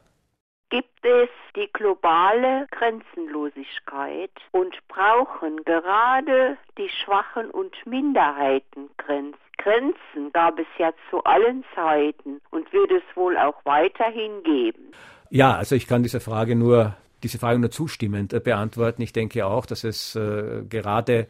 [0.70, 9.38] Gibt es die globale Grenzenlosigkeit und brauchen gerade die Schwachen und Minderheiten Grenzen?
[9.62, 14.92] Grenzen gab es ja zu allen Zeiten und wird es wohl auch weiterhin geben.
[15.30, 19.02] Ja, also ich kann diese Frage nur, diese Frage nur zustimmend äh, beantworten.
[19.02, 21.28] Ich denke auch, dass es äh, gerade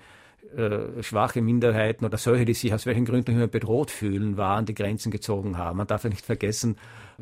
[0.57, 4.75] äh, schwache Minderheiten oder solche, die sich aus welchen Gründen immer bedroht fühlen, waren, die
[4.75, 5.79] Grenzen gezogen haben.
[5.79, 6.77] Man darf ja nicht vergessen,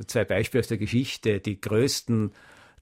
[0.07, 2.33] zwei Beispiele aus der Geschichte, die größten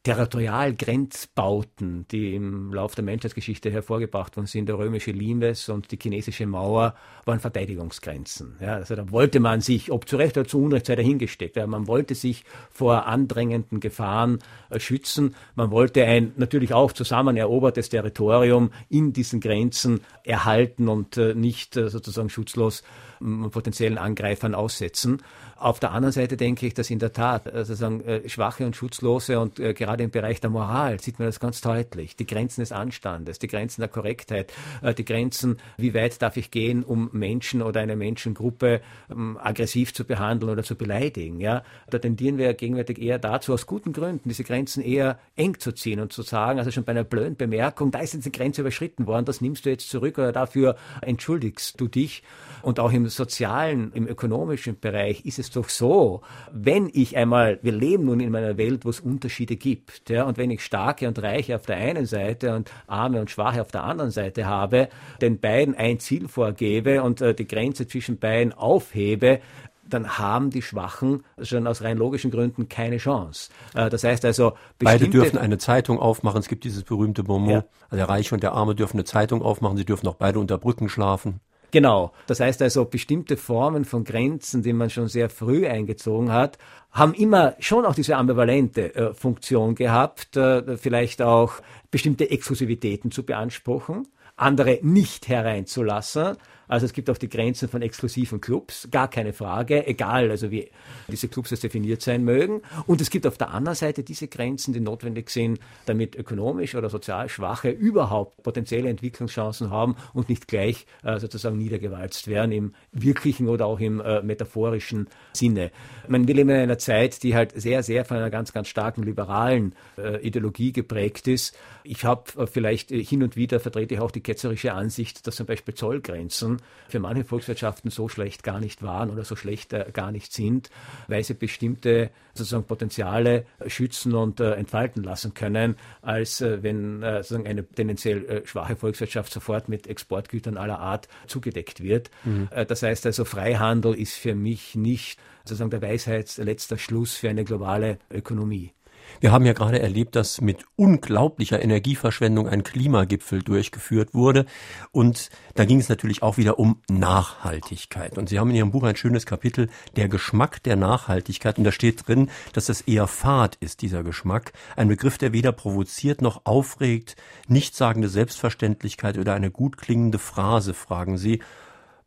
[0.09, 6.47] Territorialgrenzbauten, die im Lauf der Menschheitsgeschichte hervorgebracht worden sind, der römische Limes und die chinesische
[6.47, 6.95] Mauer,
[7.27, 8.57] waren Verteidigungsgrenzen.
[8.59, 11.67] Ja, also da wollte man sich, ob zu Recht oder zu Unrecht sei dahingesteckt, ja,
[11.67, 14.39] man wollte sich vor andrängenden Gefahren
[14.71, 15.35] äh, schützen.
[15.57, 21.77] Man wollte ein natürlich auch zusammen erobertes Territorium in diesen Grenzen erhalten und äh, nicht
[21.77, 22.83] äh, sozusagen schutzlos
[23.21, 25.23] potenziellen Angreifern aussetzen.
[25.57, 28.77] Auf der anderen Seite denke ich, dass in der Tat also sagen, äh, schwache und
[28.77, 32.15] schutzlose und äh, gerade im Bereich der Moral sieht man das ganz deutlich.
[32.15, 34.53] Die Grenzen des Anstandes, die Grenzen der Korrektheit,
[34.83, 39.93] äh, die Grenzen, wie weit darf ich gehen, um Menschen oder eine Menschengruppe ähm, aggressiv
[39.93, 41.41] zu behandeln oder zu beleidigen.
[41.41, 41.65] Ja?
[41.91, 45.99] Da tendieren wir gegenwärtig eher dazu, aus guten Gründen diese Grenzen eher eng zu ziehen
[45.99, 49.09] und zu sagen, also schon bei einer blöden Bemerkung, da ist jetzt eine Grenze überschritten
[49.09, 52.23] worden, das nimmst du jetzt zurück oder dafür entschuldigst du dich.
[52.63, 57.73] Und auch im sozialen, im ökonomischen Bereich ist es doch so, wenn ich einmal, wir
[57.73, 61.23] leben nun in einer Welt, wo es Unterschiede gibt, ja, und wenn ich Starke und
[61.23, 64.89] Reiche auf der einen Seite und Arme und Schwache auf der anderen Seite habe,
[65.21, 69.41] den beiden ein Ziel vorgebe und äh, die Grenze zwischen beiden aufhebe,
[69.89, 73.51] dann haben die Schwachen schon aus rein logischen Gründen keine Chance.
[73.75, 76.41] Äh, das heißt also, beide dürfen eine Zeitung aufmachen.
[76.41, 77.51] Es gibt dieses berühmte Bonmot.
[77.51, 77.65] Ja.
[77.85, 79.77] Also der Reiche und der Arme dürfen eine Zeitung aufmachen.
[79.77, 81.41] Sie dürfen auch beide unter Brücken schlafen.
[81.71, 82.13] Genau.
[82.27, 86.59] Das heißt also, bestimmte Formen von Grenzen, die man schon sehr früh eingezogen hat,
[86.91, 91.55] haben immer schon auch diese ambivalente äh, Funktion gehabt, äh, vielleicht auch
[91.91, 96.37] bestimmte Exklusivitäten zu beanspruchen, andere nicht hereinzulassen,
[96.69, 100.71] also es gibt auch die Grenzen von exklusiven Clubs, gar keine Frage, egal also wie
[101.09, 102.63] diese Clubs jetzt definiert sein mögen.
[102.87, 106.91] Und es gibt auf der anderen Seite diese Grenzen, die notwendig sind, damit ökonomisch oder
[106.91, 113.49] sozial Schwache überhaupt potenzielle Entwicklungschancen haben und nicht gleich äh, sozusagen niedergewalzt werden im wirklichen
[113.49, 115.71] oder auch im äh, metaphorischen Sinne.
[116.07, 119.03] Man will immer in einer Zeit, die halt sehr, sehr von einer ganz, ganz starken
[119.03, 121.57] liberalen äh, Ideologie geprägt ist.
[121.85, 125.37] Ich habe äh, vielleicht äh, hin und wieder vertrete ich auch die ketzerische Ansicht, dass
[125.37, 126.58] zum Beispiel Zollgrenzen
[126.89, 130.71] für manche Volkswirtschaften so schlecht gar nicht waren oder so schlecht äh, gar nicht sind,
[131.07, 137.47] weil sie bestimmte sozusagen Potenziale schützen und äh, entfalten lassen können, als äh, wenn sozusagen
[137.47, 142.11] eine tendenziell schwache Volkswirtschaft sofort mit Exportgütern aller Art zugedeckt wird.
[142.25, 142.49] Mhm.
[142.69, 147.99] Das heißt also, Freihandel ist für mich nicht sozusagen der Weisheitsletzter Schluss für eine globale
[148.11, 148.73] Ökonomie.
[149.21, 154.47] Wir haben ja gerade erlebt, dass mit unglaublicher Energieverschwendung ein Klimagipfel durchgeführt wurde.
[154.93, 158.17] Und da ging es natürlich auch wieder um Nachhaltigkeit.
[158.17, 161.59] Und Sie haben in Ihrem Buch ein schönes Kapitel, der Geschmack der Nachhaltigkeit.
[161.59, 164.53] Und da steht drin, dass das eher fad ist, dieser Geschmack.
[164.77, 167.17] Ein Begriff, der weder provoziert noch aufregt,
[167.49, 171.41] nichtssagende Selbstverständlichkeit oder eine gut klingende Phrase, fragen Sie.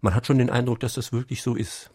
[0.02, 1.92] Man hat schon den Eindruck, dass das wirklich so ist.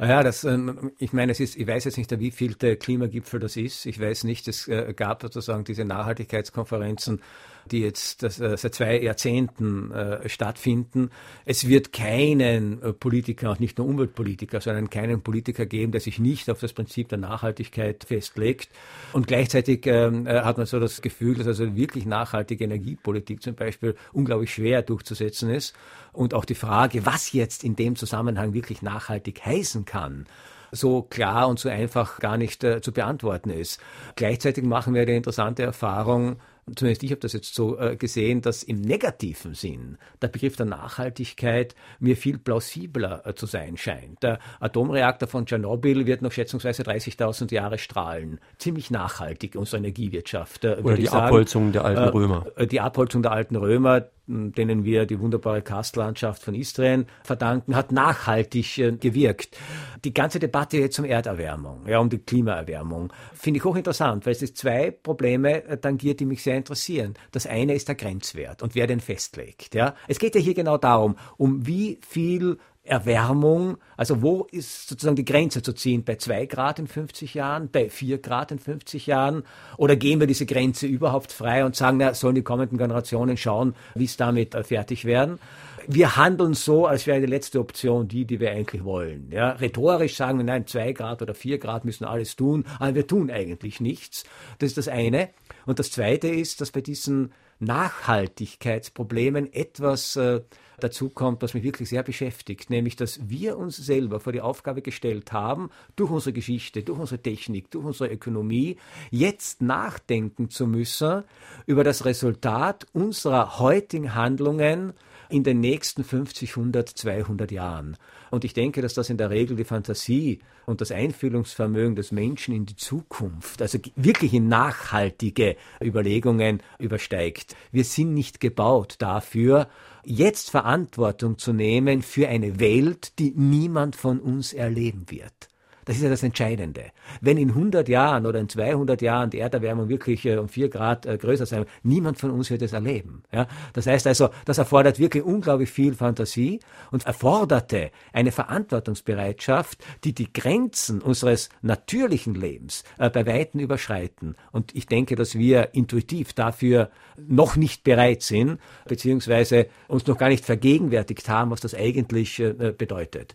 [0.00, 3.40] Ja, das, ähm, ich meine, es ist, ich weiß jetzt nicht, wie viel der Klimagipfel
[3.40, 3.84] das ist.
[3.84, 7.20] Ich weiß nicht, es äh, gab sozusagen diese Nachhaltigkeitskonferenzen
[7.68, 11.10] die jetzt äh, seit zwei Jahrzehnten äh, stattfinden.
[11.44, 16.18] Es wird keinen äh, Politiker, auch nicht nur Umweltpolitiker, sondern keinen Politiker geben, der sich
[16.18, 18.70] nicht auf das Prinzip der Nachhaltigkeit festlegt.
[19.12, 23.54] Und gleichzeitig ähm, äh, hat man so das Gefühl, dass also wirklich nachhaltige Energiepolitik zum
[23.54, 25.74] Beispiel unglaublich schwer durchzusetzen ist.
[26.12, 30.26] Und auch die Frage, was jetzt in dem Zusammenhang wirklich nachhaltig heißen kann,
[30.70, 33.80] so klar und so einfach gar nicht äh, zu beantworten ist.
[34.16, 36.36] Gleichzeitig machen wir eine interessante Erfahrung,
[36.74, 40.66] zumindest ich habe das jetzt so äh, gesehen, dass im negativen Sinn der Begriff der
[40.66, 44.22] Nachhaltigkeit mir viel plausibler äh, zu sein scheint.
[44.22, 48.40] Der Atomreaktor von Tschernobyl wird noch schätzungsweise 30.000 Jahre strahlen.
[48.58, 50.64] Ziemlich nachhaltig, unsere Energiewirtschaft.
[50.64, 52.46] Äh, Oder die Abholzung der alten Römer.
[52.70, 58.78] Die Abholzung der alten Römer, denen wir die wunderbare Karstlandschaft von Istrien verdanken, hat nachhaltig
[58.78, 59.56] äh, gewirkt.
[60.04, 64.54] Die ganze Debatte jetzt um Erderwärmung, ja, um die Klimaerwärmung, finde ich hochinteressant, weil es
[64.54, 67.14] zwei Probleme tangiert, die mich sehr interessieren.
[67.32, 69.74] Das eine ist der Grenzwert und wer den festlegt.
[69.74, 69.94] Ja?
[70.06, 75.24] Es geht ja hier genau darum, um wie viel Erwärmung, also wo ist sozusagen die
[75.24, 76.04] Grenze zu ziehen?
[76.04, 79.42] Bei zwei Grad in 50 Jahren, bei vier Grad in 50 Jahren?
[79.76, 83.74] Oder gehen wir diese Grenze überhaupt frei und sagen, na, sollen die kommenden Generationen schauen,
[83.94, 85.38] wie es damit äh, fertig werden?
[85.86, 89.30] Wir handeln so, als wäre die letzte Option die, die wir eigentlich wollen.
[89.30, 93.06] Ja, rhetorisch sagen wir, nein, zwei Grad oder vier Grad müssen alles tun, aber wir
[93.06, 94.24] tun eigentlich nichts.
[94.58, 95.30] Das ist das eine.
[95.64, 100.40] Und das zweite ist, dass bei diesen Nachhaltigkeitsproblemen etwas äh,
[100.80, 104.82] dazu kommt, was mich wirklich sehr beschäftigt, nämlich dass wir uns selber vor die Aufgabe
[104.82, 108.76] gestellt haben, durch unsere Geschichte, durch unsere Technik, durch unsere Ökonomie,
[109.10, 111.24] jetzt nachdenken zu müssen
[111.66, 114.92] über das Resultat unserer heutigen Handlungen
[115.30, 117.96] in den nächsten 50, 100, 200 Jahren.
[118.30, 122.54] Und ich denke, dass das in der Regel die Fantasie und das Einfühlungsvermögen des Menschen
[122.54, 127.56] in die Zukunft, also wirklich in nachhaltige Überlegungen übersteigt.
[127.72, 129.68] Wir sind nicht gebaut dafür,
[130.08, 135.47] jetzt Verantwortung zu nehmen für eine Welt, die niemand von uns erleben wird.
[135.88, 136.90] Das ist ja das Entscheidende.
[137.22, 141.06] Wenn in 100 Jahren oder in 200 Jahren die Erderwärmung wirklich äh, um 4 Grad
[141.06, 143.22] äh, größer sein wird, niemand von uns wird es erleben.
[143.32, 143.46] Ja?
[143.72, 150.30] Das heißt also, das erfordert wirklich unglaublich viel Fantasie und erforderte eine Verantwortungsbereitschaft, die die
[150.30, 154.36] Grenzen unseres natürlichen Lebens äh, bei Weitem überschreiten.
[154.52, 160.28] Und ich denke, dass wir intuitiv dafür noch nicht bereit sind, beziehungsweise uns noch gar
[160.28, 163.34] nicht vergegenwärtigt haben, was das eigentlich äh, bedeutet.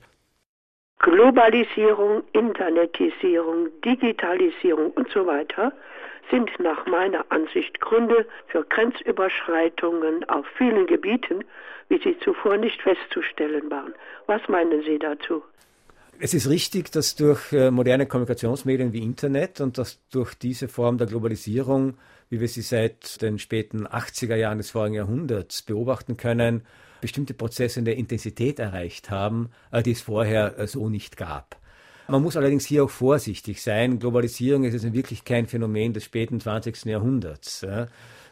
[1.03, 5.73] Globalisierung, Internetisierung, Digitalisierung und so weiter
[6.31, 11.43] sind nach meiner Ansicht Gründe für Grenzüberschreitungen auf vielen Gebieten,
[11.89, 13.93] wie sie zuvor nicht festzustellen waren.
[14.27, 15.43] Was meinen Sie dazu?
[16.19, 20.97] Es ist richtig, dass durch äh, moderne Kommunikationsmedien wie Internet und dass durch diese Form
[20.97, 21.97] der Globalisierung,
[22.29, 26.65] wie wir sie seit den späten 80er Jahren des vorigen Jahrhunderts beobachten können,
[27.03, 31.57] bestimmte Prozesse in der Intensität erreicht haben, äh, die es vorher äh, so nicht gab.
[32.07, 33.99] Man muss allerdings hier auch vorsichtig sein.
[33.99, 36.85] Globalisierung ist jetzt wirklich kein Phänomen des späten 20.
[36.85, 37.65] Jahrhunderts.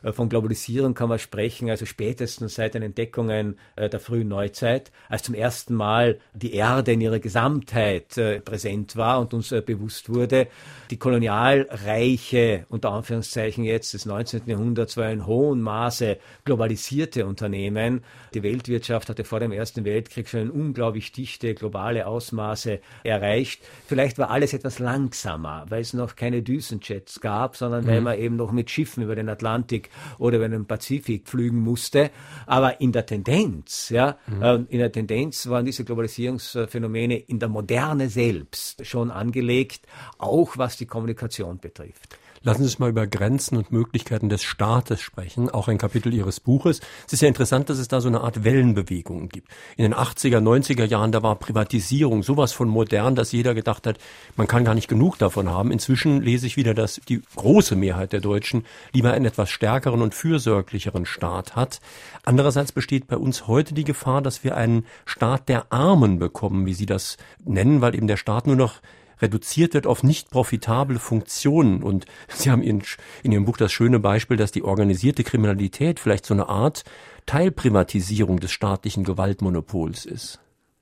[0.03, 4.91] Äh, von Globalisierung kann man sprechen, also spätestens seit den Entdeckungen äh, der frühen Neuzeit,
[5.09, 10.09] als zum ersten Mal die Erde in ihrer Gesamtheit äh, präsent war und uns bewusst
[10.09, 10.47] wurde.
[10.89, 14.43] Die Kolonialreiche, unter Anführungszeichen jetzt des 19.
[14.45, 18.03] Jahrhunderts, war in hohem Maße globalisierte Unternehmen.
[18.33, 23.61] Die Weltwirtschaft hatte vor dem Ersten Weltkrieg schon unglaublich dichte globale Ausmaße erreicht.
[23.85, 27.87] Vielleicht war alles etwas langsamer, weil es noch keine Düsenjets gab, sondern mhm.
[27.87, 32.11] weil man eben noch mit Schiffen über den Atlantik oder über den Pazifik pflügen musste.
[32.45, 34.41] Aber in der Tendenz, ja, mhm.
[34.41, 40.77] äh, in der Tendenz waren diese Globalisierungsphänomene in der Moderne selbst schon angelegt, auch was
[40.77, 42.17] die Kommunikation betrifft.
[42.43, 46.39] Lassen Sie uns mal über Grenzen und Möglichkeiten des Staates sprechen, auch ein Kapitel Ihres
[46.39, 46.81] Buches.
[47.05, 49.47] Es ist ja interessant, dass es da so eine Art Wellenbewegung gibt.
[49.77, 53.99] In den 80er, 90er Jahren, da war Privatisierung sowas von modern, dass jeder gedacht hat,
[54.37, 55.71] man kann gar nicht genug davon haben.
[55.71, 60.15] Inzwischen lese ich wieder, dass die große Mehrheit der Deutschen lieber einen etwas stärkeren und
[60.15, 61.79] fürsorglicheren Staat hat.
[62.23, 66.73] Andererseits besteht bei uns heute die Gefahr, dass wir einen Staat der Armen bekommen, wie
[66.73, 68.81] Sie das nennen, weil eben der Staat nur noch
[69.21, 71.83] reduziert wird auf nicht profitable Funktionen.
[71.83, 72.83] Und Sie haben in,
[73.23, 76.83] in Ihrem Buch das schöne Beispiel, dass die organisierte Kriminalität vielleicht so eine Art
[77.25, 80.39] Teilprivatisierung des staatlichen Gewaltmonopols ist.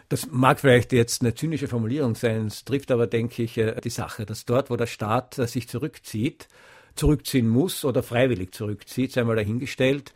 [0.09, 3.91] Das mag vielleicht jetzt eine zynische Formulierung sein, es trifft aber, denke ich, äh, die
[3.91, 6.47] Sache, dass dort, wo der Staat äh, sich zurückzieht,
[6.95, 10.13] zurückziehen muss oder freiwillig zurückzieht, sei mal dahingestellt,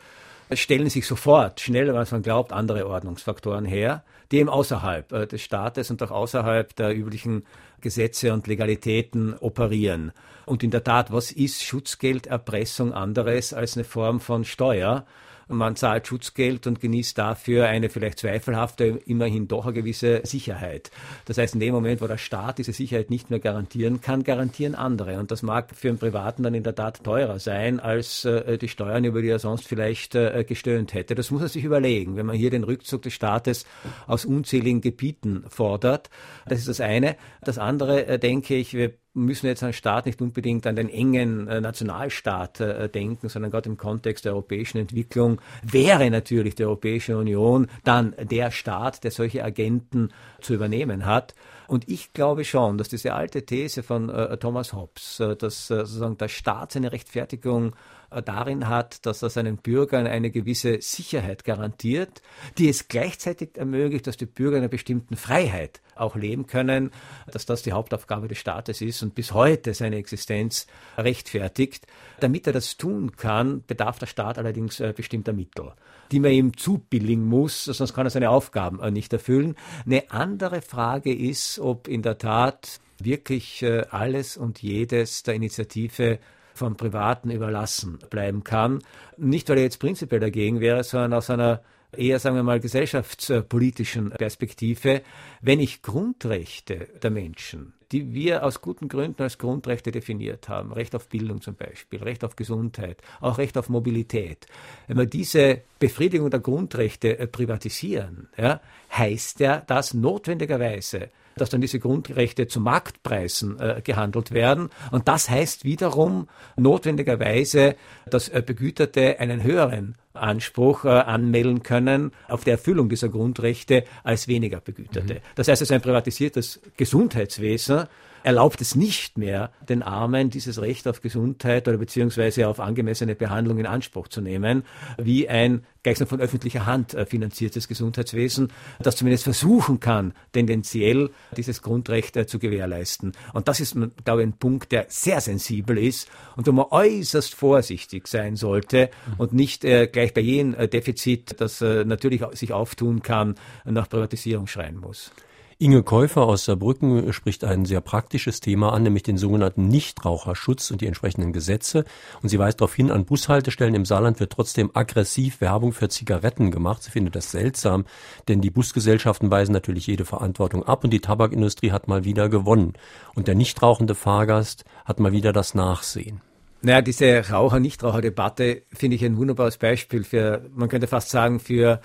[0.51, 5.91] stellen sich sofort, schneller als man glaubt, andere Ordnungsfaktoren her, eben außerhalb äh, des Staates
[5.91, 7.45] und auch außerhalb der üblichen
[7.81, 10.11] Gesetze und Legalitäten operieren.
[10.45, 15.05] Und in der Tat, was ist Schutzgelderpressung anderes als eine Form von Steuer?
[15.47, 20.91] Man zahlt Schutzgeld und genießt dafür eine vielleicht zweifelhafte, immerhin doch eine gewisse Sicherheit.
[21.25, 24.75] Das heißt, in dem Moment, wo der Staat diese Sicherheit nicht mehr garantieren kann, garantieren
[24.75, 25.19] andere.
[25.19, 28.67] Und das mag für einen Privaten dann in der Tat teurer sein, als äh, die
[28.67, 31.15] Steuern, über die er sonst vielleicht äh, gestöhnt hätte.
[31.15, 32.15] Das muss er sich überlegen.
[32.15, 33.65] Wenn man hier den Rückzug des Staates
[34.07, 36.09] aus unzähligen Gebieten fordert,
[36.45, 37.15] das ist das eine.
[37.41, 41.47] Das andere, äh, denke ich, wir müssen jetzt an Staat nicht unbedingt an den engen
[41.47, 47.17] äh, Nationalstaat äh, denken, sondern gerade im Kontext der europäischen Entwicklung wäre natürlich die Europäische
[47.17, 50.09] Union dann der Staat, der solche Agenten
[50.41, 51.35] zu übernehmen hat.
[51.67, 56.27] Und ich glaube schon, dass diese alte These von äh, Thomas Hobbes, dass sozusagen der
[56.27, 57.75] Staat seine Rechtfertigung
[58.21, 62.21] darin hat, dass er seinen Bürgern eine gewisse Sicherheit garantiert,
[62.57, 66.91] die es gleichzeitig ermöglicht, dass die Bürger in einer bestimmten Freiheit auch leben können,
[67.31, 71.87] dass das die Hauptaufgabe des Staates ist und bis heute seine Existenz rechtfertigt.
[72.19, 75.71] Damit er das tun kann, bedarf der Staat allerdings äh, bestimmter Mittel,
[76.11, 79.55] die man ihm zubilligen muss, sonst kann er seine Aufgaben äh, nicht erfüllen.
[79.85, 86.19] Eine andere Frage ist, ob in der Tat wirklich alles und jedes der Initiative
[86.53, 88.79] vom Privaten überlassen bleiben kann.
[89.17, 91.61] Nicht, weil er jetzt prinzipiell dagegen wäre, sondern aus einer
[91.97, 95.01] eher, sagen wir mal, gesellschaftspolitischen Perspektive,
[95.41, 100.95] wenn ich Grundrechte der Menschen, die wir aus guten Gründen als Grundrechte definiert haben, Recht
[100.95, 104.47] auf Bildung zum Beispiel, Recht auf Gesundheit, auch Recht auf Mobilität,
[104.87, 108.61] wenn wir diese Befriedigung der Grundrechte privatisieren, ja,
[108.91, 114.69] heißt ja das notwendigerweise, dass dann diese Grundrechte zu Marktpreisen äh, gehandelt werden.
[114.91, 117.75] Und das heißt wiederum notwendigerweise,
[118.09, 124.27] dass äh, Begüterte einen höheren Anspruch äh, anmelden können auf die Erfüllung dieser Grundrechte als
[124.27, 125.15] weniger Begüterte.
[125.15, 125.19] Mhm.
[125.35, 127.85] Das heißt, es ist ein privatisiertes Gesundheitswesen,
[128.23, 133.57] erlaubt es nicht mehr, den Armen dieses Recht auf Gesundheit oder beziehungsweise auf angemessene Behandlung
[133.59, 134.63] in Anspruch zu nehmen,
[134.97, 141.61] wie ein gleichsam von öffentlicher Hand äh, finanziertes Gesundheitswesen, das zumindest versuchen kann, tendenziell dieses
[141.61, 143.11] Grundrecht äh, zu gewährleisten.
[143.33, 147.35] Und das ist, glaube ich, ein Punkt, der sehr sensibel ist und wo man äußerst
[147.35, 153.35] vorsichtig sein sollte und nicht äh, gleich bei jedem Defizit, das natürlich sich auftun kann,
[153.65, 155.11] nach Privatisierung schreien muss.
[155.59, 160.81] Inge Käufer aus Saarbrücken spricht ein sehr praktisches Thema an, nämlich den sogenannten Nichtraucherschutz und
[160.81, 161.85] die entsprechenden Gesetze.
[162.21, 166.51] Und sie weist darauf hin, an Bushaltestellen im Saarland wird trotzdem aggressiv Werbung für Zigaretten
[166.51, 166.83] gemacht.
[166.83, 167.85] Sie findet das seltsam,
[168.27, 172.73] denn die Busgesellschaften weisen natürlich jede Verantwortung ab und die Tabakindustrie hat mal wieder gewonnen.
[173.13, 176.21] Und der nichtrauchende Fahrgast hat mal wieder das Nachsehen.
[176.65, 181.81] Naja, diese Raucher-Nichtraucher-Debatte finde ich ein wunderbares Beispiel für, man könnte fast sagen, für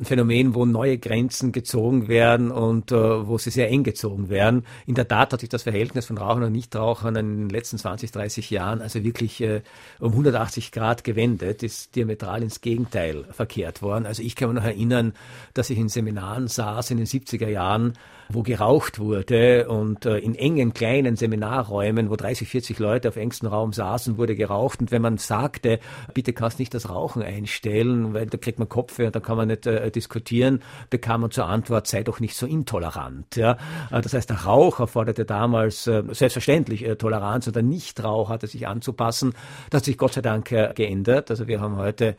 [0.00, 4.64] ein Phänomen, wo neue Grenzen gezogen werden und äh, wo sie sehr eng gezogen werden.
[4.86, 8.10] In der Tat hat sich das Verhältnis von Rauchern und Nichtrauchern in den letzten 20,
[8.10, 9.60] 30 Jahren also wirklich äh,
[9.98, 14.06] um 180 Grad gewendet, ist diametral ins Gegenteil verkehrt worden.
[14.06, 15.12] Also ich kann mich noch erinnern,
[15.52, 17.92] dass ich in Seminaren saß in den 70er Jahren,
[18.32, 23.48] wo geraucht wurde und äh, in engen kleinen Seminarräumen, wo 30, 40 Leute auf engstem
[23.48, 24.80] Raum saßen, wurde geraucht.
[24.80, 25.80] Und wenn man sagte,
[26.14, 29.48] bitte kannst nicht das Rauchen einstellen, weil da kriegt man Kopfweh und da kann man
[29.48, 33.36] nicht äh, diskutieren, bekam man zur Antwort, sei doch nicht so intolerant.
[33.36, 33.58] Ja?
[33.90, 38.46] Äh, das heißt, der Raucher forderte damals äh, selbstverständlich äh, Toleranz und der Nichtraucher hatte
[38.46, 39.34] sich anzupassen.
[39.70, 41.30] Das hat sich Gott sei Dank geändert.
[41.30, 42.16] Also wir haben heute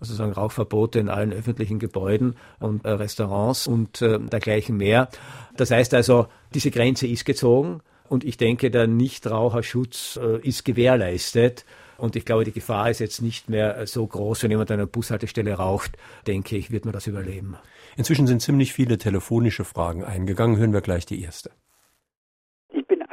[0.00, 5.08] sozusagen Rauchverbote in allen öffentlichen Gebäuden und äh, Restaurants und äh, dergleichen mehr.
[5.56, 11.64] Das heißt also, diese Grenze ist gezogen und ich denke, der Nichtraucherschutz äh, ist gewährleistet.
[11.98, 14.86] Und ich glaube, die Gefahr ist jetzt nicht mehr so groß, wenn jemand an einer
[14.86, 17.56] Bushaltestelle raucht, denke ich, wird man das überleben.
[17.96, 20.56] Inzwischen sind ziemlich viele telefonische Fragen eingegangen.
[20.56, 21.50] Hören wir gleich die erste.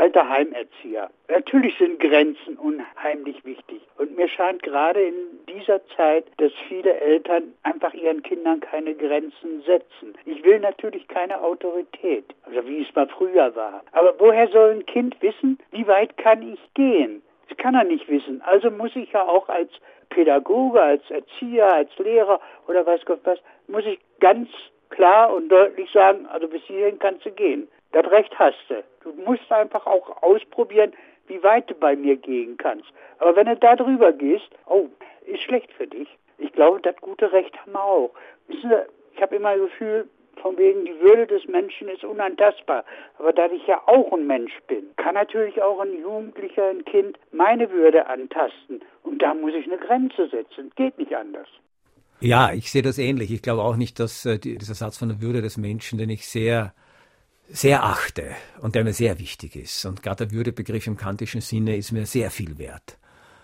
[0.06, 1.10] Alter Heimerzieher.
[1.30, 3.82] Natürlich sind Grenzen unheimlich wichtig.
[3.98, 5.16] Und mir scheint gerade in
[5.50, 10.14] dieser Zeit, dass viele Eltern einfach ihren Kindern keine Grenzen setzen.
[10.26, 13.82] Ich will natürlich keine Autorität, also wie es mal früher war.
[13.94, 17.24] Aber woher soll ein Kind wissen, wie weit kann ich gehen?
[17.50, 18.44] Das kann er nicht wissen.
[18.44, 19.72] Also muss ich ja auch als
[20.10, 24.50] Pädagoge, als Erzieher, als Lehrer oder weiß Gott was, muss ich ganz
[24.90, 27.68] klar und deutlich sagen, also bis hierhin kannst du gehen.
[27.96, 28.84] Das Recht hast du.
[29.06, 30.92] Du musst einfach auch ausprobieren,
[31.28, 32.88] wie weit du bei mir gehen kannst.
[33.20, 34.88] Aber wenn du da drüber gehst, oh,
[35.26, 36.10] ist schlecht für dich.
[36.38, 38.12] Ich glaube, das gute Recht haben wir auch.
[38.50, 38.76] Wissen Sie,
[39.16, 40.10] ich habe immer das Gefühl,
[40.42, 42.84] von wegen die Würde des Menschen ist unantastbar.
[43.18, 47.18] Aber da ich ja auch ein Mensch bin, kann natürlich auch ein Jugendlicher, ein Kind
[47.32, 48.82] meine Würde antasten.
[49.04, 50.70] Und da muss ich eine Grenze setzen.
[50.76, 51.48] Geht nicht anders.
[52.20, 53.32] Ja, ich sehe das ähnlich.
[53.32, 56.10] Ich glaube auch nicht, dass äh, die, dieser Satz von der Würde des Menschen, den
[56.10, 56.74] ich sehr
[57.50, 58.32] sehr achte
[58.62, 59.86] und der mir sehr wichtig ist.
[59.86, 62.98] Und gerade der Würdebegriff im kantischen Sinne ist mir sehr viel wert.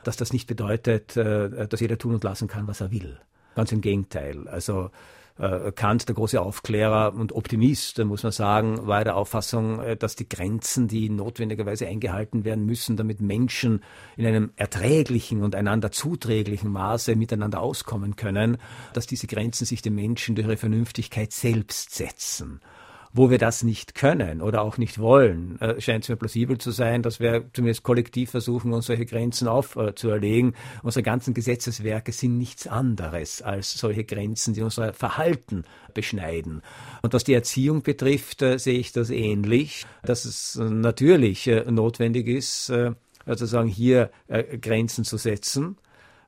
[0.03, 3.19] Dass das nicht bedeutet, äh, dass jeder tun und lassen kann, was er will.
[3.55, 4.47] Ganz im Gegenteil.
[4.47, 4.89] Also
[5.37, 10.15] äh, Kant, der große Aufklärer und Optimist, muss man sagen, war der Auffassung, äh, dass
[10.15, 13.83] die Grenzen, die notwendigerweise eingehalten werden müssen, damit Menschen
[14.17, 18.57] in einem erträglichen und einander zuträglichen Maße miteinander auskommen können,
[18.93, 22.61] dass diese Grenzen sich den Menschen durch ihre Vernünftigkeit selbst setzen
[23.13, 26.71] wo wir das nicht können oder auch nicht wollen, äh, scheint es mir plausibel zu
[26.71, 30.55] sein, dass wir zumindest kollektiv versuchen, uns solche Grenzen aufzuerlegen.
[30.83, 35.63] Unsere ganzen Gesetzeswerke sind nichts anderes als solche Grenzen, die unser Verhalten
[35.93, 36.61] beschneiden.
[37.01, 42.27] Und was die Erziehung betrifft, äh, sehe ich das ähnlich, dass es natürlich äh, notwendig
[42.27, 42.91] ist, äh,
[43.25, 45.77] sozusagen hier äh, Grenzen zu setzen,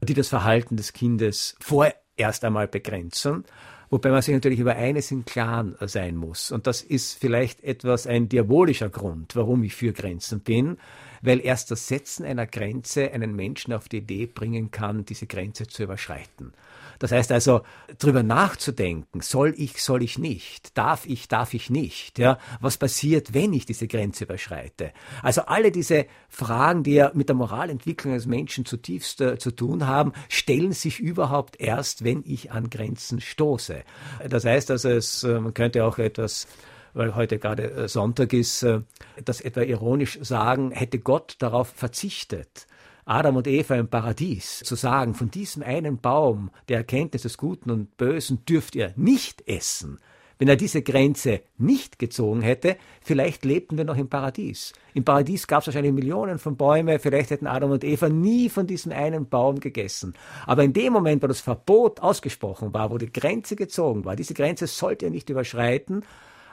[0.01, 3.45] die das Verhalten des Kindes vorerst einmal begrenzen
[3.93, 6.51] Wobei man sich natürlich über eines im Klaren sein muss.
[6.51, 10.79] Und das ist vielleicht etwas ein diabolischer Grund, warum ich für Grenzen bin,
[11.21, 15.67] weil erst das Setzen einer Grenze einen Menschen auf die Idee bringen kann, diese Grenze
[15.67, 16.53] zu überschreiten.
[16.99, 17.61] Das heißt also,
[17.97, 23.33] drüber nachzudenken, soll ich, soll ich nicht, darf ich, darf ich nicht, ja, was passiert,
[23.33, 24.91] wenn ich diese Grenze überschreite?
[25.21, 29.87] Also alle diese Fragen, die ja mit der Moralentwicklung des Menschen zutiefst äh, zu tun
[29.87, 33.83] haben, stellen sich überhaupt erst, wenn ich an Grenzen stoße.
[34.27, 36.47] Das heißt also, es, äh, man könnte auch etwas
[36.93, 38.81] weil heute gerade äh, Sonntag ist, äh,
[39.23, 42.67] das etwa ironisch sagen, hätte Gott darauf verzichtet,
[43.05, 47.69] Adam und Eva im Paradies zu sagen, von diesem einen Baum der Erkenntnis des Guten
[47.71, 49.99] und Bösen dürft ihr nicht essen.
[50.39, 54.73] Wenn er diese Grenze nicht gezogen hätte, vielleicht lebten wir noch im Paradies.
[54.93, 58.67] Im Paradies gab es wahrscheinlich Millionen von Bäumen, vielleicht hätten Adam und Eva nie von
[58.67, 60.13] diesem einen Baum gegessen.
[60.45, 64.33] Aber in dem Moment, wo das Verbot ausgesprochen war, wo die Grenze gezogen war, diese
[64.33, 66.03] Grenze sollte er nicht überschreiten,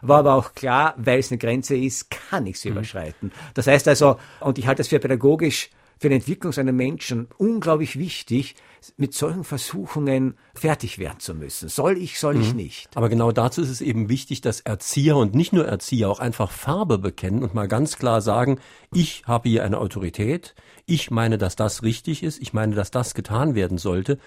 [0.03, 2.77] war aber auch klar, weil es eine Grenze ist, kann ich sie mhm.
[2.77, 3.33] überschreiten.
[3.55, 5.71] Das heißt also, und ich halte das für pädagogisch
[6.01, 8.55] für die Entwicklung seiner Menschen unglaublich wichtig,
[8.97, 11.69] mit solchen Versuchungen fertig werden zu müssen.
[11.69, 12.57] Soll ich, soll ich mhm.
[12.57, 12.97] nicht.
[12.97, 16.51] Aber genau dazu ist es eben wichtig, dass Erzieher und nicht nur Erzieher auch einfach
[16.51, 18.59] Farbe bekennen und mal ganz klar sagen,
[18.95, 20.55] ich habe hier eine Autorität,
[20.87, 24.19] ich meine, dass das richtig ist, ich meine, dass das getan werden sollte.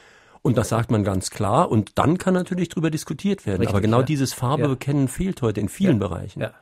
[0.44, 3.62] Und das sagt man ganz klar und dann kann natürlich darüber diskutiert werden.
[3.62, 4.04] Richtig, Aber genau ja.
[4.04, 6.08] dieses Farbe bekennen fehlt heute in vielen ja.
[6.08, 6.42] Bereichen.
[6.42, 6.54] Ja.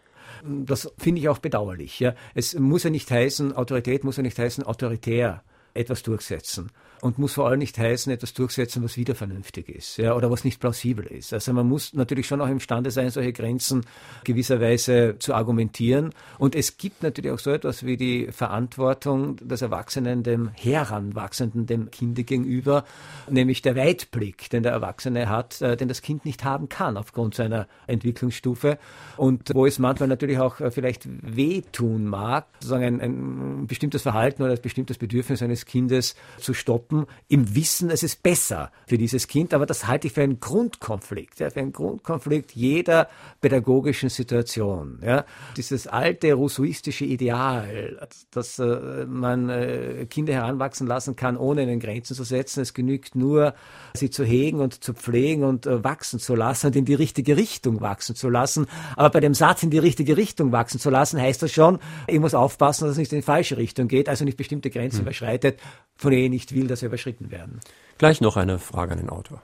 [0.43, 1.99] Das finde ich auch bedauerlich.
[1.99, 2.15] Ja.
[2.33, 6.71] Es muss ja nicht heißen, Autorität muss ja nicht heißen, autoritär etwas durchsetzen
[7.01, 10.43] und muss vor allem nicht heißen, etwas durchsetzen, was wieder vernünftig ist ja, oder was
[10.43, 11.33] nicht plausibel ist.
[11.33, 13.85] Also man muss natürlich schon auch imstande sein, solche Grenzen
[14.23, 16.13] gewisserweise zu argumentieren.
[16.37, 21.89] Und es gibt natürlich auch so etwas wie die Verantwortung des Erwachsenen dem Heranwachsenden, dem
[21.91, 22.85] Kinde gegenüber,
[23.29, 27.33] nämlich der Weitblick, den der Erwachsene hat, äh, den das Kind nicht haben kann aufgrund
[27.35, 28.77] seiner Entwicklungsstufe
[29.17, 34.43] und wo es manchmal natürlich auch äh, vielleicht wehtun mag, sozusagen ein, ein bestimmtes Verhalten
[34.43, 38.97] oder ein bestimmtes Bedürfnis eines Kindes zu stoppen stoppen, im Wissen, es ist besser für
[38.97, 39.53] dieses Kind.
[39.53, 43.07] Aber das halte ich für einen Grundkonflikt, ja, für einen Grundkonflikt jeder
[43.39, 44.99] pädagogischen Situation.
[45.03, 45.25] Ja.
[45.57, 52.15] Dieses alte rousseauistische Ideal, dass äh, man äh, Kinder heranwachsen lassen kann, ohne ihnen Grenzen
[52.15, 52.61] zu setzen.
[52.61, 53.53] Es genügt nur,
[53.93, 57.37] sie zu hegen und zu pflegen und äh, wachsen zu lassen und in die richtige
[57.37, 58.67] Richtung wachsen zu lassen.
[58.95, 62.19] Aber bei dem Satz in die richtige Richtung wachsen zu lassen, heißt das schon, ich
[62.19, 65.03] muss aufpassen, dass es nicht in die falsche Richtung geht, also nicht bestimmte Grenzen hm.
[65.03, 65.59] überschreitet,
[65.95, 67.59] von denen ich nicht will, dass Grenze überschritten werden.
[67.97, 69.41] Gleich noch eine Frage an den Autor.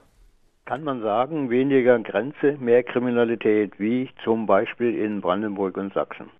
[0.64, 6.30] Kann man sagen, weniger Grenze, mehr Kriminalität, wie zum Beispiel in Brandenburg und Sachsen?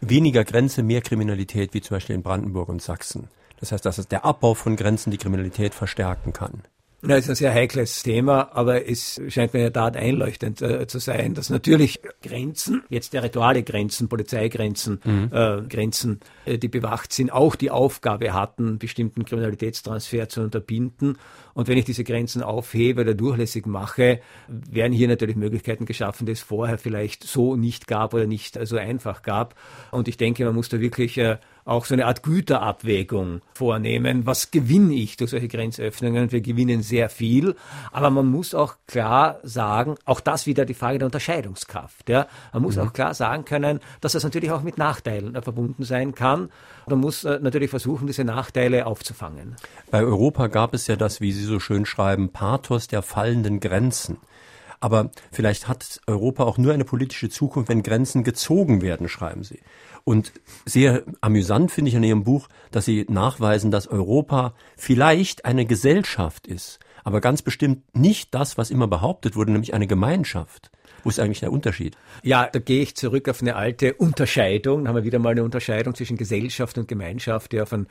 [0.00, 3.28] Weniger Grenze, mehr Kriminalität, wie zum Beispiel in Brandenburg und Sachsen.
[3.60, 6.62] Das heißt, dass es der Abbau von Grenzen die Kriminalität verstärken kann.
[7.02, 10.86] Das ist ein sehr heikles Thema, aber es scheint mir in der Tat einleuchtend äh,
[10.86, 15.30] zu sein, dass natürlich Grenzen, jetzt territoriale Grenzen, Polizeigrenzen, mhm.
[15.32, 21.16] äh, Grenzen, äh, die bewacht sind, auch die Aufgabe hatten, bestimmten Kriminalitätstransfer zu unterbinden.
[21.54, 26.32] Und wenn ich diese Grenzen aufhebe oder durchlässig mache, werden hier natürlich Möglichkeiten geschaffen, die
[26.32, 29.54] es vorher vielleicht so nicht gab oder nicht so einfach gab.
[29.90, 31.38] Und ich denke, man muss da wirklich äh,
[31.70, 34.26] auch so eine Art Güterabwägung vornehmen.
[34.26, 36.32] Was gewinne ich durch solche Grenzöffnungen?
[36.32, 37.54] Wir gewinnen sehr viel,
[37.92, 42.08] aber man muss auch klar sagen, auch das wieder die Frage der Unterscheidungskraft.
[42.08, 42.26] Ja?
[42.52, 42.82] Man muss mhm.
[42.82, 46.50] auch klar sagen können, dass das natürlich auch mit Nachteilen äh, verbunden sein kann.
[46.88, 49.54] Man muss äh, natürlich versuchen, diese Nachteile aufzufangen.
[49.92, 54.18] Bei Europa gab es ja das, wie Sie so schön schreiben, Pathos der fallenden Grenzen.
[54.80, 59.60] Aber vielleicht hat Europa auch nur eine politische Zukunft, wenn Grenzen gezogen werden, schreiben Sie.
[60.04, 60.32] Und
[60.64, 66.46] sehr amüsant finde ich in Ihrem Buch, dass Sie nachweisen, dass Europa vielleicht eine Gesellschaft
[66.46, 70.70] ist, aber ganz bestimmt nicht das, was immer behauptet wurde, nämlich eine Gemeinschaft.
[71.02, 71.96] Wo ist eigentlich der Unterschied?
[72.22, 74.84] Ja, da gehe ich zurück auf eine alte Unterscheidung.
[74.84, 77.86] Da haben wir wieder mal eine Unterscheidung zwischen Gesellschaft und Gemeinschaft, die auf ein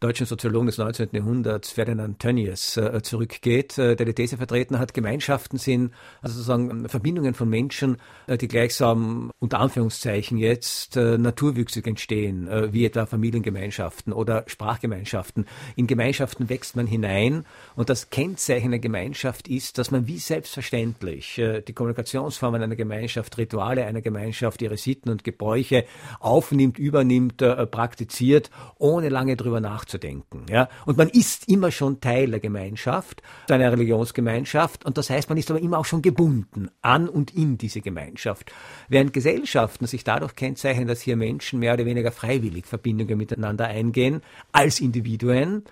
[0.00, 1.08] deutschen Soziologen des 19.
[1.12, 5.92] Jahrhunderts, Ferdinand Tönnies, äh, zurückgeht, äh, der die These vertreten hat, Gemeinschaften sind
[6.22, 13.06] also sozusagen Verbindungen von Menschen, äh, die gleichsam unter Anführungszeichen jetzt naturwüchsig entstehen, wie etwa
[13.06, 15.46] Familiengemeinschaften oder Sprachgemeinschaften.
[15.76, 17.44] In Gemeinschaften wächst man hinein
[17.76, 23.84] und das Kennzeichen einer Gemeinschaft ist, dass man wie selbstverständlich die Kommunikationsformen einer Gemeinschaft, Rituale
[23.84, 25.84] einer Gemeinschaft, ihre Sitten und Gebräuche
[26.20, 30.46] aufnimmt, übernimmt, praktiziert, ohne lange drüber nachzudenken nachzudenken.
[30.48, 30.68] Ja?
[30.86, 35.50] Und man ist immer schon Teil der Gemeinschaft, einer Religionsgemeinschaft, und das heißt, man ist
[35.50, 38.52] aber immer auch schon gebunden an und in diese Gemeinschaft.
[38.88, 44.22] Während Gesellschaften sich dadurch kennzeichnen, dass hier Menschen mehr oder weniger freiwillig Verbindungen miteinander eingehen,
[44.52, 45.64] als Individuen,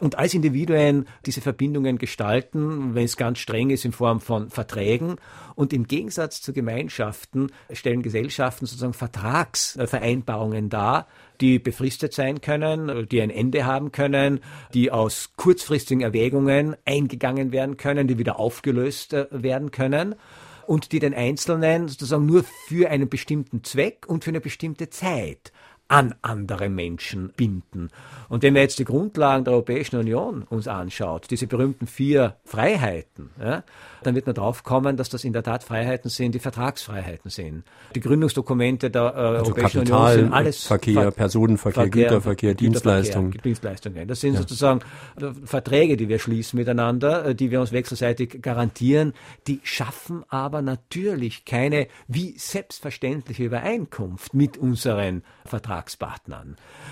[0.00, 5.16] und als Individuen diese Verbindungen gestalten, wenn es ganz streng ist, in Form von Verträgen.
[5.56, 11.08] Und im Gegensatz zu Gemeinschaften stellen Gesellschaften sozusagen Vertragsvereinbarungen dar,
[11.40, 14.40] die befristet sein können, die ein Ende haben können,
[14.74, 20.14] die aus kurzfristigen Erwägungen eingegangen werden können, die wieder aufgelöst äh, werden können
[20.66, 25.52] und die den Einzelnen sozusagen nur für einen bestimmten Zweck und für eine bestimmte Zeit
[25.88, 27.88] an andere Menschen binden.
[28.28, 33.30] Und wenn wir jetzt die Grundlagen der Europäischen Union uns anschaut, diese berühmten vier Freiheiten,
[33.40, 33.64] ja,
[34.02, 37.64] dann wird man drauf kommen, dass das in der Tat Freiheiten sind, die Vertragsfreiheiten sind.
[37.94, 42.54] Die Gründungsdokumente der äh, also Europäischen Kapital, Union sind alles Verkehr, Ver Personenverkehr, Verkehr, Güterverkehr,
[42.54, 43.40] Dienstleistungen.
[43.42, 44.06] Dienstleistungen.
[44.06, 44.40] Das sind ja.
[44.40, 44.80] sozusagen
[45.20, 49.14] äh, Verträge, die wir schließen miteinander, äh, die wir uns wechselseitig garantieren.
[49.46, 55.77] Die schaffen aber natürlich keine wie selbstverständliche Übereinkunft mit unseren Vertragspartnern.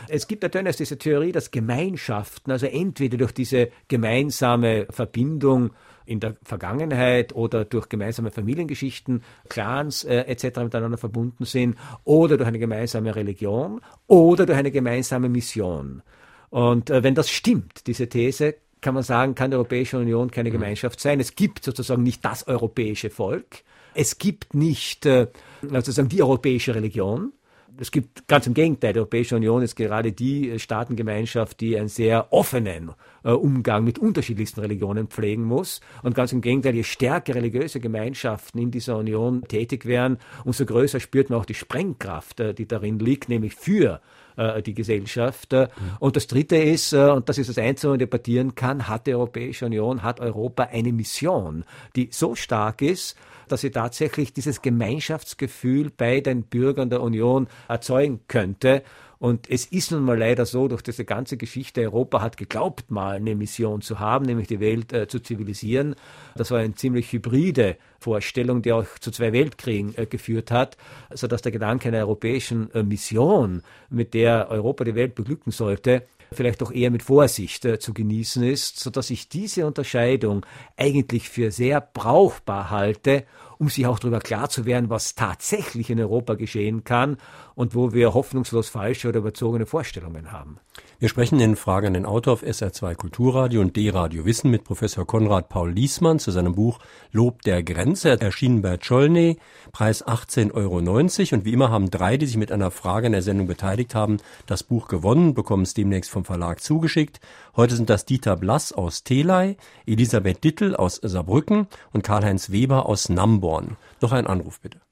[0.08, 5.70] Es gibt natürlich diese Theorie, dass Gemeinschaften, also entweder durch diese gemeinsame Verbindung
[6.06, 10.60] in der Vergangenheit oder durch gemeinsame Familiengeschichten, Clans äh, etc.
[10.60, 16.02] miteinander verbunden sind oder durch eine gemeinsame Religion oder durch eine gemeinsame Mission.
[16.50, 20.50] Und äh, wenn das stimmt, diese These, kann man sagen, kann die Europäische Union keine
[20.50, 20.54] mhm.
[20.54, 21.18] Gemeinschaft sein.
[21.18, 23.62] Es gibt sozusagen nicht das europäische Volk.
[23.94, 25.26] Es gibt nicht äh,
[25.62, 27.32] sozusagen die europäische Religion
[27.78, 31.88] es gibt ganz im Gegenteil, die Europäische Union ist gerade die äh, Staatengemeinschaft, die einen
[31.88, 32.92] sehr offenen
[33.24, 35.80] äh, Umgang mit unterschiedlichsten Religionen pflegen muss.
[36.02, 41.00] Und ganz im Gegenteil, je stärker religiöse Gemeinschaften in dieser Union tätig werden, umso größer
[41.00, 44.00] spürt man auch die Sprengkraft, äh, die darin liegt, nämlich für
[44.36, 45.52] äh, die Gesellschaft.
[45.52, 45.68] Mhm.
[45.98, 49.14] Und das Dritte ist, und das ist das Einzige, was man debattieren kann, hat die
[49.14, 51.64] Europäische Union, hat Europa eine Mission,
[51.94, 53.16] die so stark ist,
[53.48, 58.82] dass sie tatsächlich dieses Gemeinschaftsgefühl bei den Bürgern der Union erzeugen könnte.
[59.18, 63.16] Und es ist nun mal leider so, durch diese ganze Geschichte, Europa hat geglaubt, mal
[63.16, 65.94] eine Mission zu haben, nämlich die Welt äh, zu zivilisieren.
[66.34, 70.76] Das war eine ziemlich hybride Vorstellung, die auch zu zwei Weltkriegen äh, geführt hat,
[71.14, 76.62] sodass der Gedanke einer europäischen äh, Mission, mit der Europa die Welt beglücken sollte, vielleicht
[76.62, 80.44] auch eher mit Vorsicht äh, zu genießen ist, so dass ich diese Unterscheidung
[80.76, 83.24] eigentlich für sehr brauchbar halte,
[83.58, 87.16] um sich auch darüber klar zu werden, was tatsächlich in Europa geschehen kann
[87.54, 90.58] und wo wir hoffnungslos falsche oder überzogene Vorstellungen haben.
[90.98, 95.06] Wir sprechen in Frage an den Autor auf SR2 Kulturradio und D-Radio Wissen mit Professor
[95.06, 96.78] Konrad Paul Liesmann zu seinem Buch
[97.12, 99.36] Lob der Grenze, erschienen bei Czolny,
[99.72, 100.78] Preis 18,90 Euro.
[100.78, 104.16] Und wie immer haben drei, die sich mit einer Frage in der Sendung beteiligt haben,
[104.46, 107.20] das Buch gewonnen, bekommen es demnächst vom Verlag zugeschickt.
[107.56, 113.10] Heute sind das Dieter Blass aus Telei, Elisabeth Dittel aus Saarbrücken und Karl-Heinz Weber aus
[113.10, 113.76] Namborn.
[114.00, 114.85] Noch ein Anruf bitte.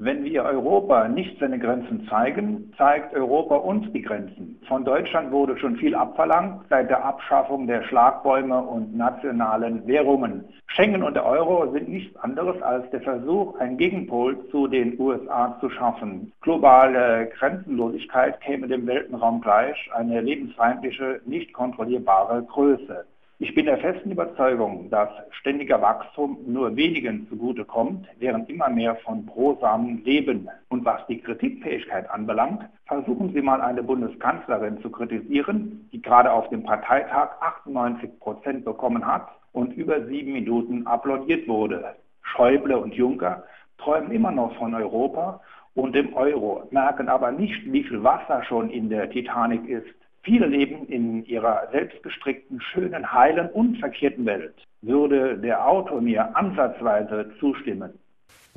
[0.00, 4.60] Wenn wir Europa nicht seine Grenzen zeigen, zeigt Europa uns die Grenzen.
[4.68, 10.44] Von Deutschland wurde schon viel abverlangt seit der Abschaffung der Schlagbäume und nationalen Währungen.
[10.68, 15.58] Schengen und der Euro sind nichts anderes als der Versuch, einen Gegenpol zu den USA
[15.60, 16.32] zu schaffen.
[16.42, 23.04] Globale Grenzenlosigkeit käme dem Weltenraum gleich, eine lebensfeindliche, nicht kontrollierbare Größe.
[23.40, 29.24] Ich bin der festen Überzeugung, dass ständiger Wachstum nur wenigen zugutekommt, während immer mehr von
[29.26, 30.48] Brosamen leben.
[30.68, 36.48] Und was die Kritikfähigkeit anbelangt, versuchen Sie mal eine Bundeskanzlerin zu kritisieren, die gerade auf
[36.48, 41.94] dem Parteitag 98 Prozent bekommen hat und über sieben Minuten applaudiert wurde.
[42.22, 43.44] Schäuble und Juncker
[43.78, 45.40] träumen immer noch von Europa
[45.76, 49.94] und dem Euro, merken aber nicht, wie viel Wasser schon in der Titanic ist.
[50.28, 54.54] Viele leben in ihrer selbstgestrickten, schönen, heilen und verkehrten Welt.
[54.82, 57.92] Würde der Autor mir ansatzweise zustimmen?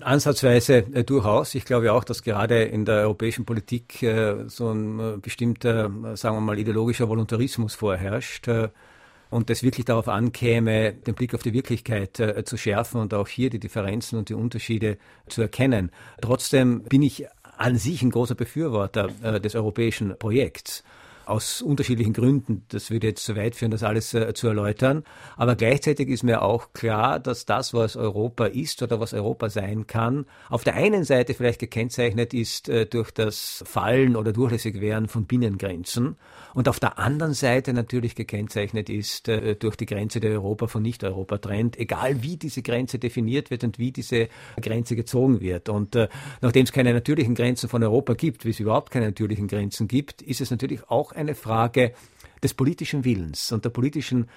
[0.01, 1.55] Ansatzweise äh, durchaus.
[1.55, 6.35] Ich glaube auch, dass gerade in der europäischen Politik äh, so ein äh, bestimmter, sagen
[6.35, 8.49] wir mal, ideologischer Voluntarismus vorherrscht.
[8.49, 8.67] Äh,
[9.29, 13.29] und es wirklich darauf ankäme, den Blick auf die Wirklichkeit äh, zu schärfen und auch
[13.29, 14.97] hier die Differenzen und die Unterschiede
[15.29, 15.89] zu erkennen.
[16.21, 20.83] Trotzdem bin ich an sich ein großer Befürworter äh, des europäischen Projekts
[21.31, 22.65] aus unterschiedlichen Gründen.
[22.69, 25.03] Das würde jetzt zu weit führen, das alles äh, zu erläutern.
[25.37, 29.87] Aber gleichzeitig ist mir auch klar, dass das, was Europa ist oder was Europa sein
[29.87, 35.25] kann, auf der einen Seite vielleicht gekennzeichnet ist äh, durch das Fallen oder Durchlässigwerden von
[35.25, 36.17] Binnengrenzen
[36.53, 40.81] und auf der anderen Seite natürlich gekennzeichnet ist äh, durch die Grenze, der Europa von
[40.81, 44.27] Nicht-Europa trennt, egal wie diese Grenze definiert wird und wie diese
[44.61, 45.69] Grenze gezogen wird.
[45.69, 46.09] Und äh,
[46.41, 50.21] nachdem es keine natürlichen Grenzen von Europa gibt, wie es überhaupt keine natürlichen Grenzen gibt,
[50.21, 51.93] ist es natürlich auch eine Frage
[52.43, 54.27] des politischen Willens und der politischen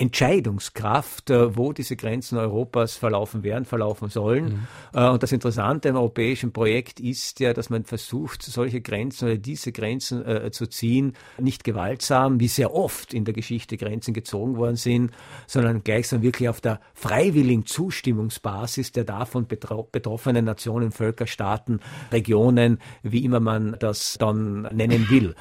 [0.00, 4.44] Entscheidungskraft, äh, wo diese Grenzen Europas verlaufen werden, verlaufen sollen.
[4.44, 4.66] Mhm.
[4.94, 9.36] Äh, und das Interessante am europäischen Projekt ist ja, dass man versucht, solche Grenzen oder
[9.36, 14.56] diese Grenzen äh, zu ziehen, nicht gewaltsam, wie sehr oft in der Geschichte Grenzen gezogen
[14.56, 15.10] worden sind,
[15.46, 23.22] sondern gleichsam wirklich auf der freiwilligen Zustimmungsbasis der davon betroffenen Nationen, Völker, Staaten, Regionen, wie
[23.22, 25.34] immer man das dann nennen will.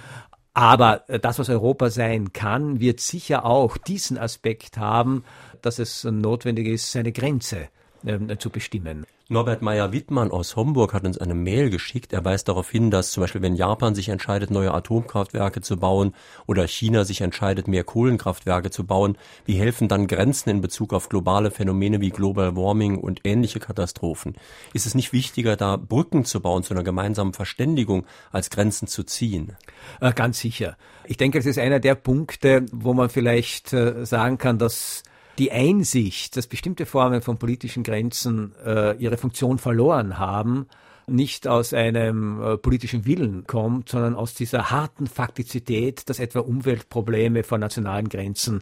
[0.53, 5.23] Aber äh, das, was Europa sein kann, wird sicher auch diesen Aspekt haben,
[5.61, 7.69] dass es notwendig ist, seine Grenze
[8.05, 9.05] äh, zu bestimmen.
[9.31, 12.13] Norbert Meyer-Wittmann aus Homburg hat uns eine Mail geschickt.
[12.13, 16.15] Er weist darauf hin, dass zum Beispiel, wenn Japan sich entscheidet, neue Atomkraftwerke zu bauen
[16.47, 21.09] oder China sich entscheidet, mehr Kohlenkraftwerke zu bauen, wie helfen dann Grenzen in Bezug auf
[21.09, 24.33] globale Phänomene wie Global Warming und ähnliche Katastrophen?
[24.73, 29.03] Ist es nicht wichtiger, da Brücken zu bauen zu einer gemeinsamen Verständigung, als Grenzen zu
[29.03, 29.55] ziehen?
[30.01, 30.75] Äh, ganz sicher.
[31.05, 35.03] Ich denke, das ist einer der Punkte, wo man vielleicht äh, sagen kann, dass
[35.39, 40.67] die Einsicht, dass bestimmte Formen von politischen Grenzen äh, ihre Funktion verloren haben,
[41.07, 47.43] nicht aus einem äh, politischen Willen kommt, sondern aus dieser harten Faktizität, dass etwa Umweltprobleme
[47.43, 48.61] vor nationalen Grenzen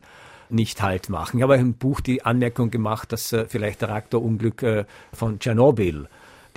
[0.49, 1.37] nicht halt machen.
[1.37, 6.07] Ich habe im Buch die Anmerkung gemacht, dass äh, vielleicht der Reaktorunglück äh, von Tschernobyl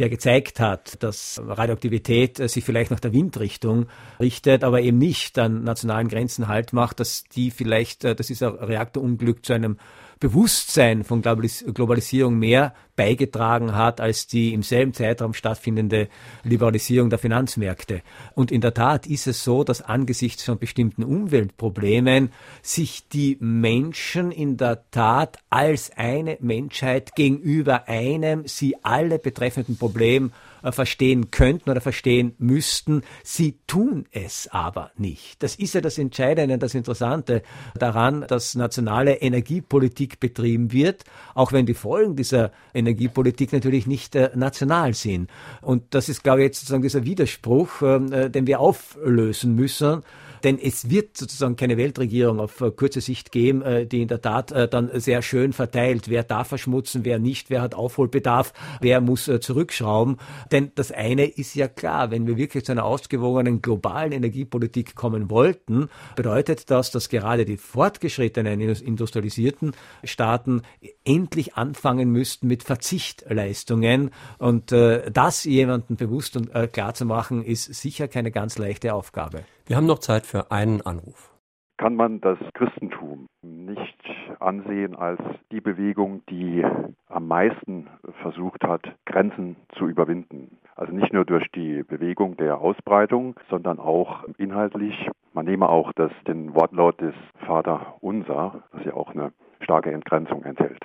[0.01, 3.87] der gezeigt hat, dass Radioaktivität äh, sich vielleicht nach der Windrichtung
[4.19, 8.67] richtet, aber eben nicht an nationalen Grenzen halt macht, dass die vielleicht, äh, dass dieser
[8.67, 9.77] Reaktorunglück zu einem
[10.21, 16.09] Bewusstsein von Globalisierung mehr beigetragen hat als die im selben Zeitraum stattfindende
[16.45, 18.03] Liberalisierung der Finanzmärkte.
[18.35, 24.31] Und in der Tat ist es so, dass angesichts von bestimmten Umweltproblemen sich die Menschen
[24.31, 30.33] in der Tat als eine Menschheit gegenüber einem sie alle betreffenden Problem
[30.63, 33.03] äh, verstehen könnten oder verstehen müssten.
[33.23, 35.43] Sie tun es aber nicht.
[35.43, 37.43] Das ist ja das Entscheidende, das Interessante
[37.79, 41.05] daran, dass nationale Energiepolitik betrieben wird,
[41.35, 45.31] auch wenn die Folgen dieser Energiepolitik natürlich nicht äh, national sind.
[45.61, 50.03] Und das ist, glaube ich, jetzt sozusagen dieser Widerspruch, ähm, äh, den wir auflösen müssen.
[50.45, 54.21] Denn es wird sozusagen keine Weltregierung auf äh, kurze Sicht geben, äh, die in der
[54.21, 59.01] Tat äh, dann sehr schön verteilt, wer darf verschmutzen, wer nicht, wer hat Aufholbedarf, wer
[59.01, 60.17] muss zurückschrauben.
[60.51, 65.31] Denn das eine ist ja klar, wenn wir wirklich zu einer ausgewogenen globalen Energiepolitik kommen
[65.31, 69.73] wollten, bedeutet das, dass gerade die fortgeschrittenen industrialisierten
[70.05, 70.63] Staaten
[71.05, 74.11] endlich anfangen müssten mit Verzichtleistungen.
[74.39, 79.45] Und das jemandem bewusst und klar zu machen, ist sicher keine ganz leichte Aufgabe.
[79.71, 81.31] Wir haben noch Zeit für einen Anruf.
[81.79, 84.03] Kann man das Christentum nicht
[84.41, 85.21] ansehen als
[85.53, 86.67] die Bewegung, die
[87.07, 87.87] am meisten
[88.21, 90.59] versucht hat, Grenzen zu überwinden?
[90.75, 95.09] Also nicht nur durch die Bewegung der Ausbreitung, sondern auch inhaltlich.
[95.35, 97.15] Man nehme auch das, den Wortlaut des
[97.47, 100.83] Vater Unser, das ja auch eine starke Entgrenzung enthält.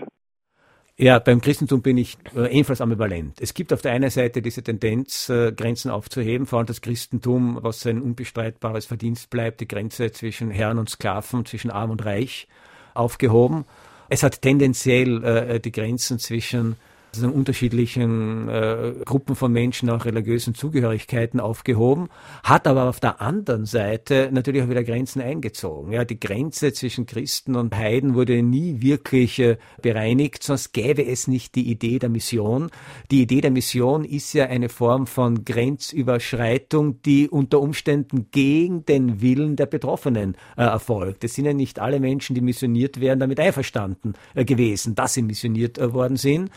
[0.97, 3.41] Ja, beim Christentum bin ich äh, ebenfalls ambivalent.
[3.41, 7.59] Es gibt auf der einen Seite diese Tendenz, äh, Grenzen aufzuheben, vor allem das Christentum,
[7.61, 12.47] was ein unbestreitbares Verdienst bleibt, die Grenze zwischen Herrn und Sklaven, zwischen Arm und Reich
[12.93, 13.65] aufgehoben.
[14.07, 16.77] Es hat tendenziell äh, die Grenzen zwischen
[17.23, 22.09] also unterschiedlichen äh, Gruppen von Menschen, auch religiösen Zugehörigkeiten aufgehoben,
[22.43, 25.91] hat aber auf der anderen Seite natürlich auch wieder Grenzen eingezogen.
[25.91, 31.27] Ja, die Grenze zwischen Christen und Heiden wurde nie wirklich äh, bereinigt, sonst gäbe es
[31.27, 32.69] nicht die Idee der Mission.
[33.11, 39.21] Die Idee der Mission ist ja eine Form von Grenzüberschreitung, die unter Umständen gegen den
[39.21, 41.23] Willen der Betroffenen äh, erfolgt.
[41.23, 45.21] Es sind ja nicht alle Menschen, die missioniert werden, damit einverstanden äh, gewesen, dass sie
[45.21, 46.49] missioniert äh, worden sind.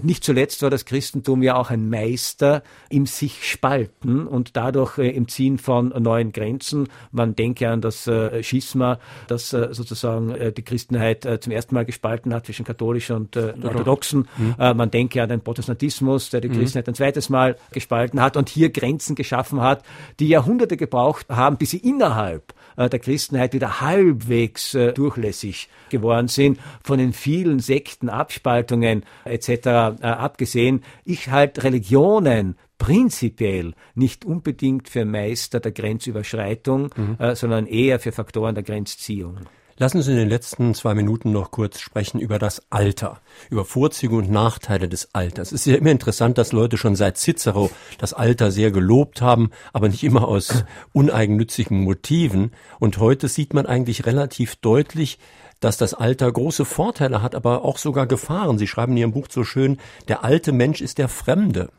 [0.00, 5.10] Nicht zuletzt war das Christentum ja auch ein Meister im sich spalten und dadurch äh,
[5.10, 6.88] im Ziehen von neuen Grenzen.
[7.10, 12.34] Man denke an das äh, Schisma, das äh, sozusagen die Christenheit zum ersten Mal gespalten
[12.34, 14.28] hat zwischen katholischen und orthodoxen.
[14.36, 14.54] Mhm.
[14.58, 16.54] Man denke an den Protestantismus, der die mhm.
[16.54, 19.84] Christenheit ein zweites Mal gespalten hat und hier Grenzen geschaffen hat,
[20.20, 26.58] die Jahrhunderte gebraucht haben, bis sie innerhalb der Christenheit wieder halbwegs äh, durchlässig geworden sind,
[26.82, 29.48] von den vielen Sekten, Abspaltungen etc.
[29.48, 30.82] Äh, abgesehen.
[31.04, 37.16] Ich halte Religionen prinzipiell nicht unbedingt für Meister der Grenzüberschreitung, mhm.
[37.18, 39.38] äh, sondern eher für Faktoren der Grenzziehung.
[39.78, 43.20] Lassen Sie in den letzten zwei Minuten noch kurz sprechen über das Alter,
[43.50, 45.48] über Vorzüge und Nachteile des Alters.
[45.48, 49.50] Es ist ja immer interessant, dass Leute schon seit Cicero das Alter sehr gelobt haben,
[49.72, 52.52] aber nicht immer aus uneigennützigen Motiven.
[52.80, 55.18] Und heute sieht man eigentlich relativ deutlich,
[55.60, 58.58] dass das Alter große Vorteile hat, aber auch sogar Gefahren.
[58.58, 61.70] Sie schreiben in Ihrem Buch so schön, der alte Mensch ist der Fremde.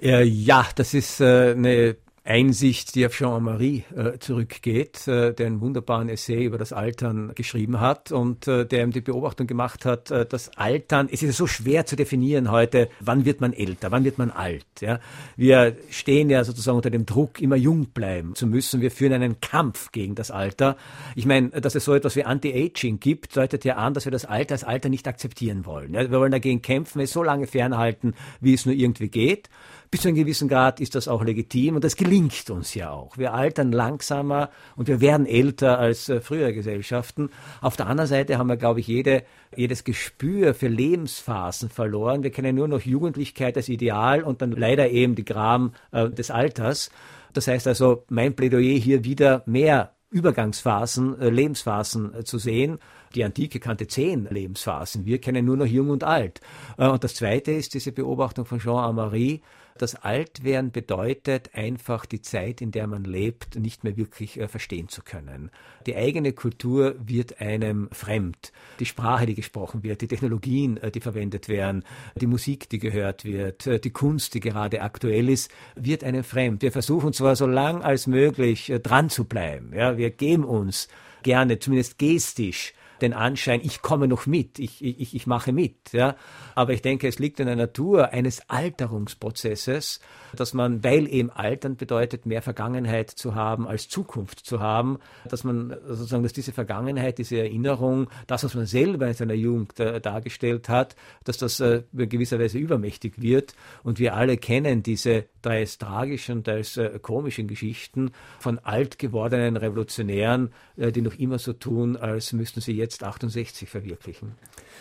[0.00, 5.60] Äh, ja, das ist äh, eine Einsicht, die auf Jean-Marie äh, zurückgeht, äh, der einen
[5.60, 10.12] wunderbaren Essay über das Altern geschrieben hat und äh, der ihm die Beobachtung gemacht hat,
[10.12, 14.04] äh, das Altern, es ist so schwer zu definieren heute, wann wird man älter, wann
[14.04, 14.64] wird man alt.
[14.80, 15.00] Ja?
[15.36, 18.80] Wir stehen ja sozusagen unter dem Druck, immer jung bleiben zu müssen.
[18.80, 20.76] Wir führen einen Kampf gegen das Alter.
[21.16, 24.26] Ich meine, dass es so etwas wie Anti-Aging gibt, deutet ja an, dass wir das
[24.26, 25.92] Alter als Alter nicht akzeptieren wollen.
[25.92, 26.08] Ja?
[26.08, 29.48] Wir wollen dagegen kämpfen, es so lange fernhalten, wie es nur irgendwie geht.
[29.92, 33.18] Bis zu einem gewissen Grad ist das auch legitim und das gelingt uns ja auch.
[33.18, 37.28] Wir altern langsamer und wir werden älter als äh, frühere Gesellschaften.
[37.60, 39.22] Auf der anderen Seite haben wir, glaube ich, jede,
[39.54, 42.22] jedes Gespür für Lebensphasen verloren.
[42.22, 46.30] Wir kennen nur noch Jugendlichkeit als Ideal und dann leider eben die Gram äh, des
[46.30, 46.90] Alters.
[47.34, 52.78] Das heißt also, mein Plädoyer hier wieder mehr Übergangsphasen, äh, Lebensphasen äh, zu sehen.
[53.14, 55.04] Die Antike kannte zehn Lebensphasen.
[55.04, 56.40] Wir kennen nur noch jung und alt.
[56.78, 59.42] Äh, und das zweite ist diese Beobachtung von Jean Amary,
[59.78, 64.88] das Altwerden bedeutet einfach die Zeit, in der man lebt, nicht mehr wirklich äh, verstehen
[64.88, 65.50] zu können.
[65.86, 68.52] Die eigene Kultur wird einem fremd.
[68.78, 71.84] Die Sprache, die gesprochen wird, die Technologien, äh, die verwendet werden,
[72.20, 76.62] die Musik, die gehört wird, äh, die Kunst, die gerade aktuell ist, wird einem fremd.
[76.62, 79.72] Wir versuchen zwar so lang als möglich dran zu bleiben.
[79.74, 80.88] Ja, wir geben uns
[81.22, 85.92] gerne, zumindest gestisch, den Anschein, ich komme noch mit, ich, ich, ich mache mit.
[85.92, 86.16] Ja?
[86.54, 90.00] Aber ich denke, es liegt in der Natur eines Alterungsprozesses,
[90.34, 94.98] dass man, weil eben Altern bedeutet, mehr Vergangenheit zu haben als Zukunft zu haben,
[95.28, 99.78] dass man sozusagen, dass diese Vergangenheit, diese Erinnerung, das, was man selber in seiner Jugend
[99.80, 103.54] äh, dargestellt hat, dass das äh, in gewisser Weise übermächtig wird.
[103.82, 110.52] Und wir alle kennen diese teils tragischen, teils äh, komischen Geschichten von alt gewordenen Revolutionären,
[110.76, 114.34] äh, die noch immer so tun, als müssten sie jetzt 68 verwirklichen.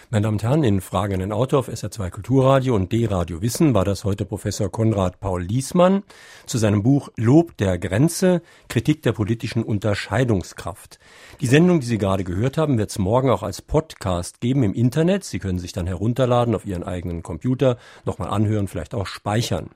[0.09, 3.73] Meine Damen und Herren, in Fragen an den Autor auf SR2 Kulturradio und D-Radio Wissen
[3.73, 6.03] war das heute Professor Konrad Paul Liesmann
[6.47, 10.99] zu seinem Buch Lob der Grenze, Kritik der politischen Unterscheidungskraft.
[11.39, 14.73] Die Sendung, die Sie gerade gehört haben, wird es morgen auch als Podcast geben im
[14.73, 15.23] Internet.
[15.23, 19.69] Sie können sich dann herunterladen auf Ihren eigenen Computer, nochmal anhören, vielleicht auch speichern.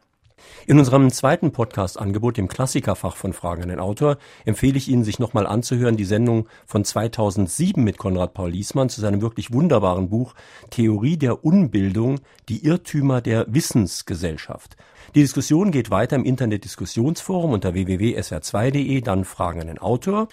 [0.67, 5.19] In unserem zweiten Podcast-Angebot, dem Klassikerfach von Fragen an den Autor, empfehle ich Ihnen, sich
[5.19, 10.33] nochmal anzuhören, die Sendung von 2007 mit Konrad Paul Liesmann zu seinem wirklich wunderbaren Buch
[10.71, 12.19] Theorie der Unbildung,
[12.49, 14.75] die Irrtümer der Wissensgesellschaft.
[15.13, 20.27] Die Diskussion geht weiter im Internet-Diskussionsforum unter www.sr2.de, dann Fragen an den Autor.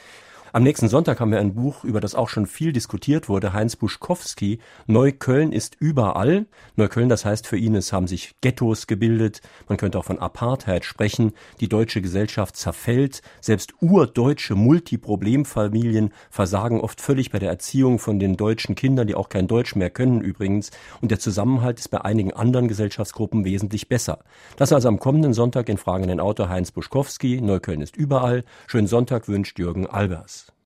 [0.54, 3.74] Am nächsten Sonntag haben wir ein Buch, über das auch schon viel diskutiert wurde, Heinz
[3.74, 4.58] Buschkowski.
[4.86, 6.44] Neukölln ist überall.
[6.76, 9.40] Neukölln, das heißt für ihn, es haben sich Ghettos gebildet.
[9.70, 11.32] Man könnte auch von Apartheid sprechen.
[11.60, 13.22] Die deutsche Gesellschaft zerfällt.
[13.40, 19.30] Selbst urdeutsche Multiproblemfamilien versagen oft völlig bei der Erziehung von den deutschen Kindern, die auch
[19.30, 20.70] kein Deutsch mehr können übrigens.
[21.00, 24.18] Und der Zusammenhalt ist bei einigen anderen Gesellschaftsgruppen wesentlich besser.
[24.58, 27.40] Das also am kommenden Sonntag in Fragen den Autor Heinz Buschkowski.
[27.40, 28.44] Neukölln ist überall.
[28.66, 30.41] Schönen Sonntag wünscht Jürgen Albers.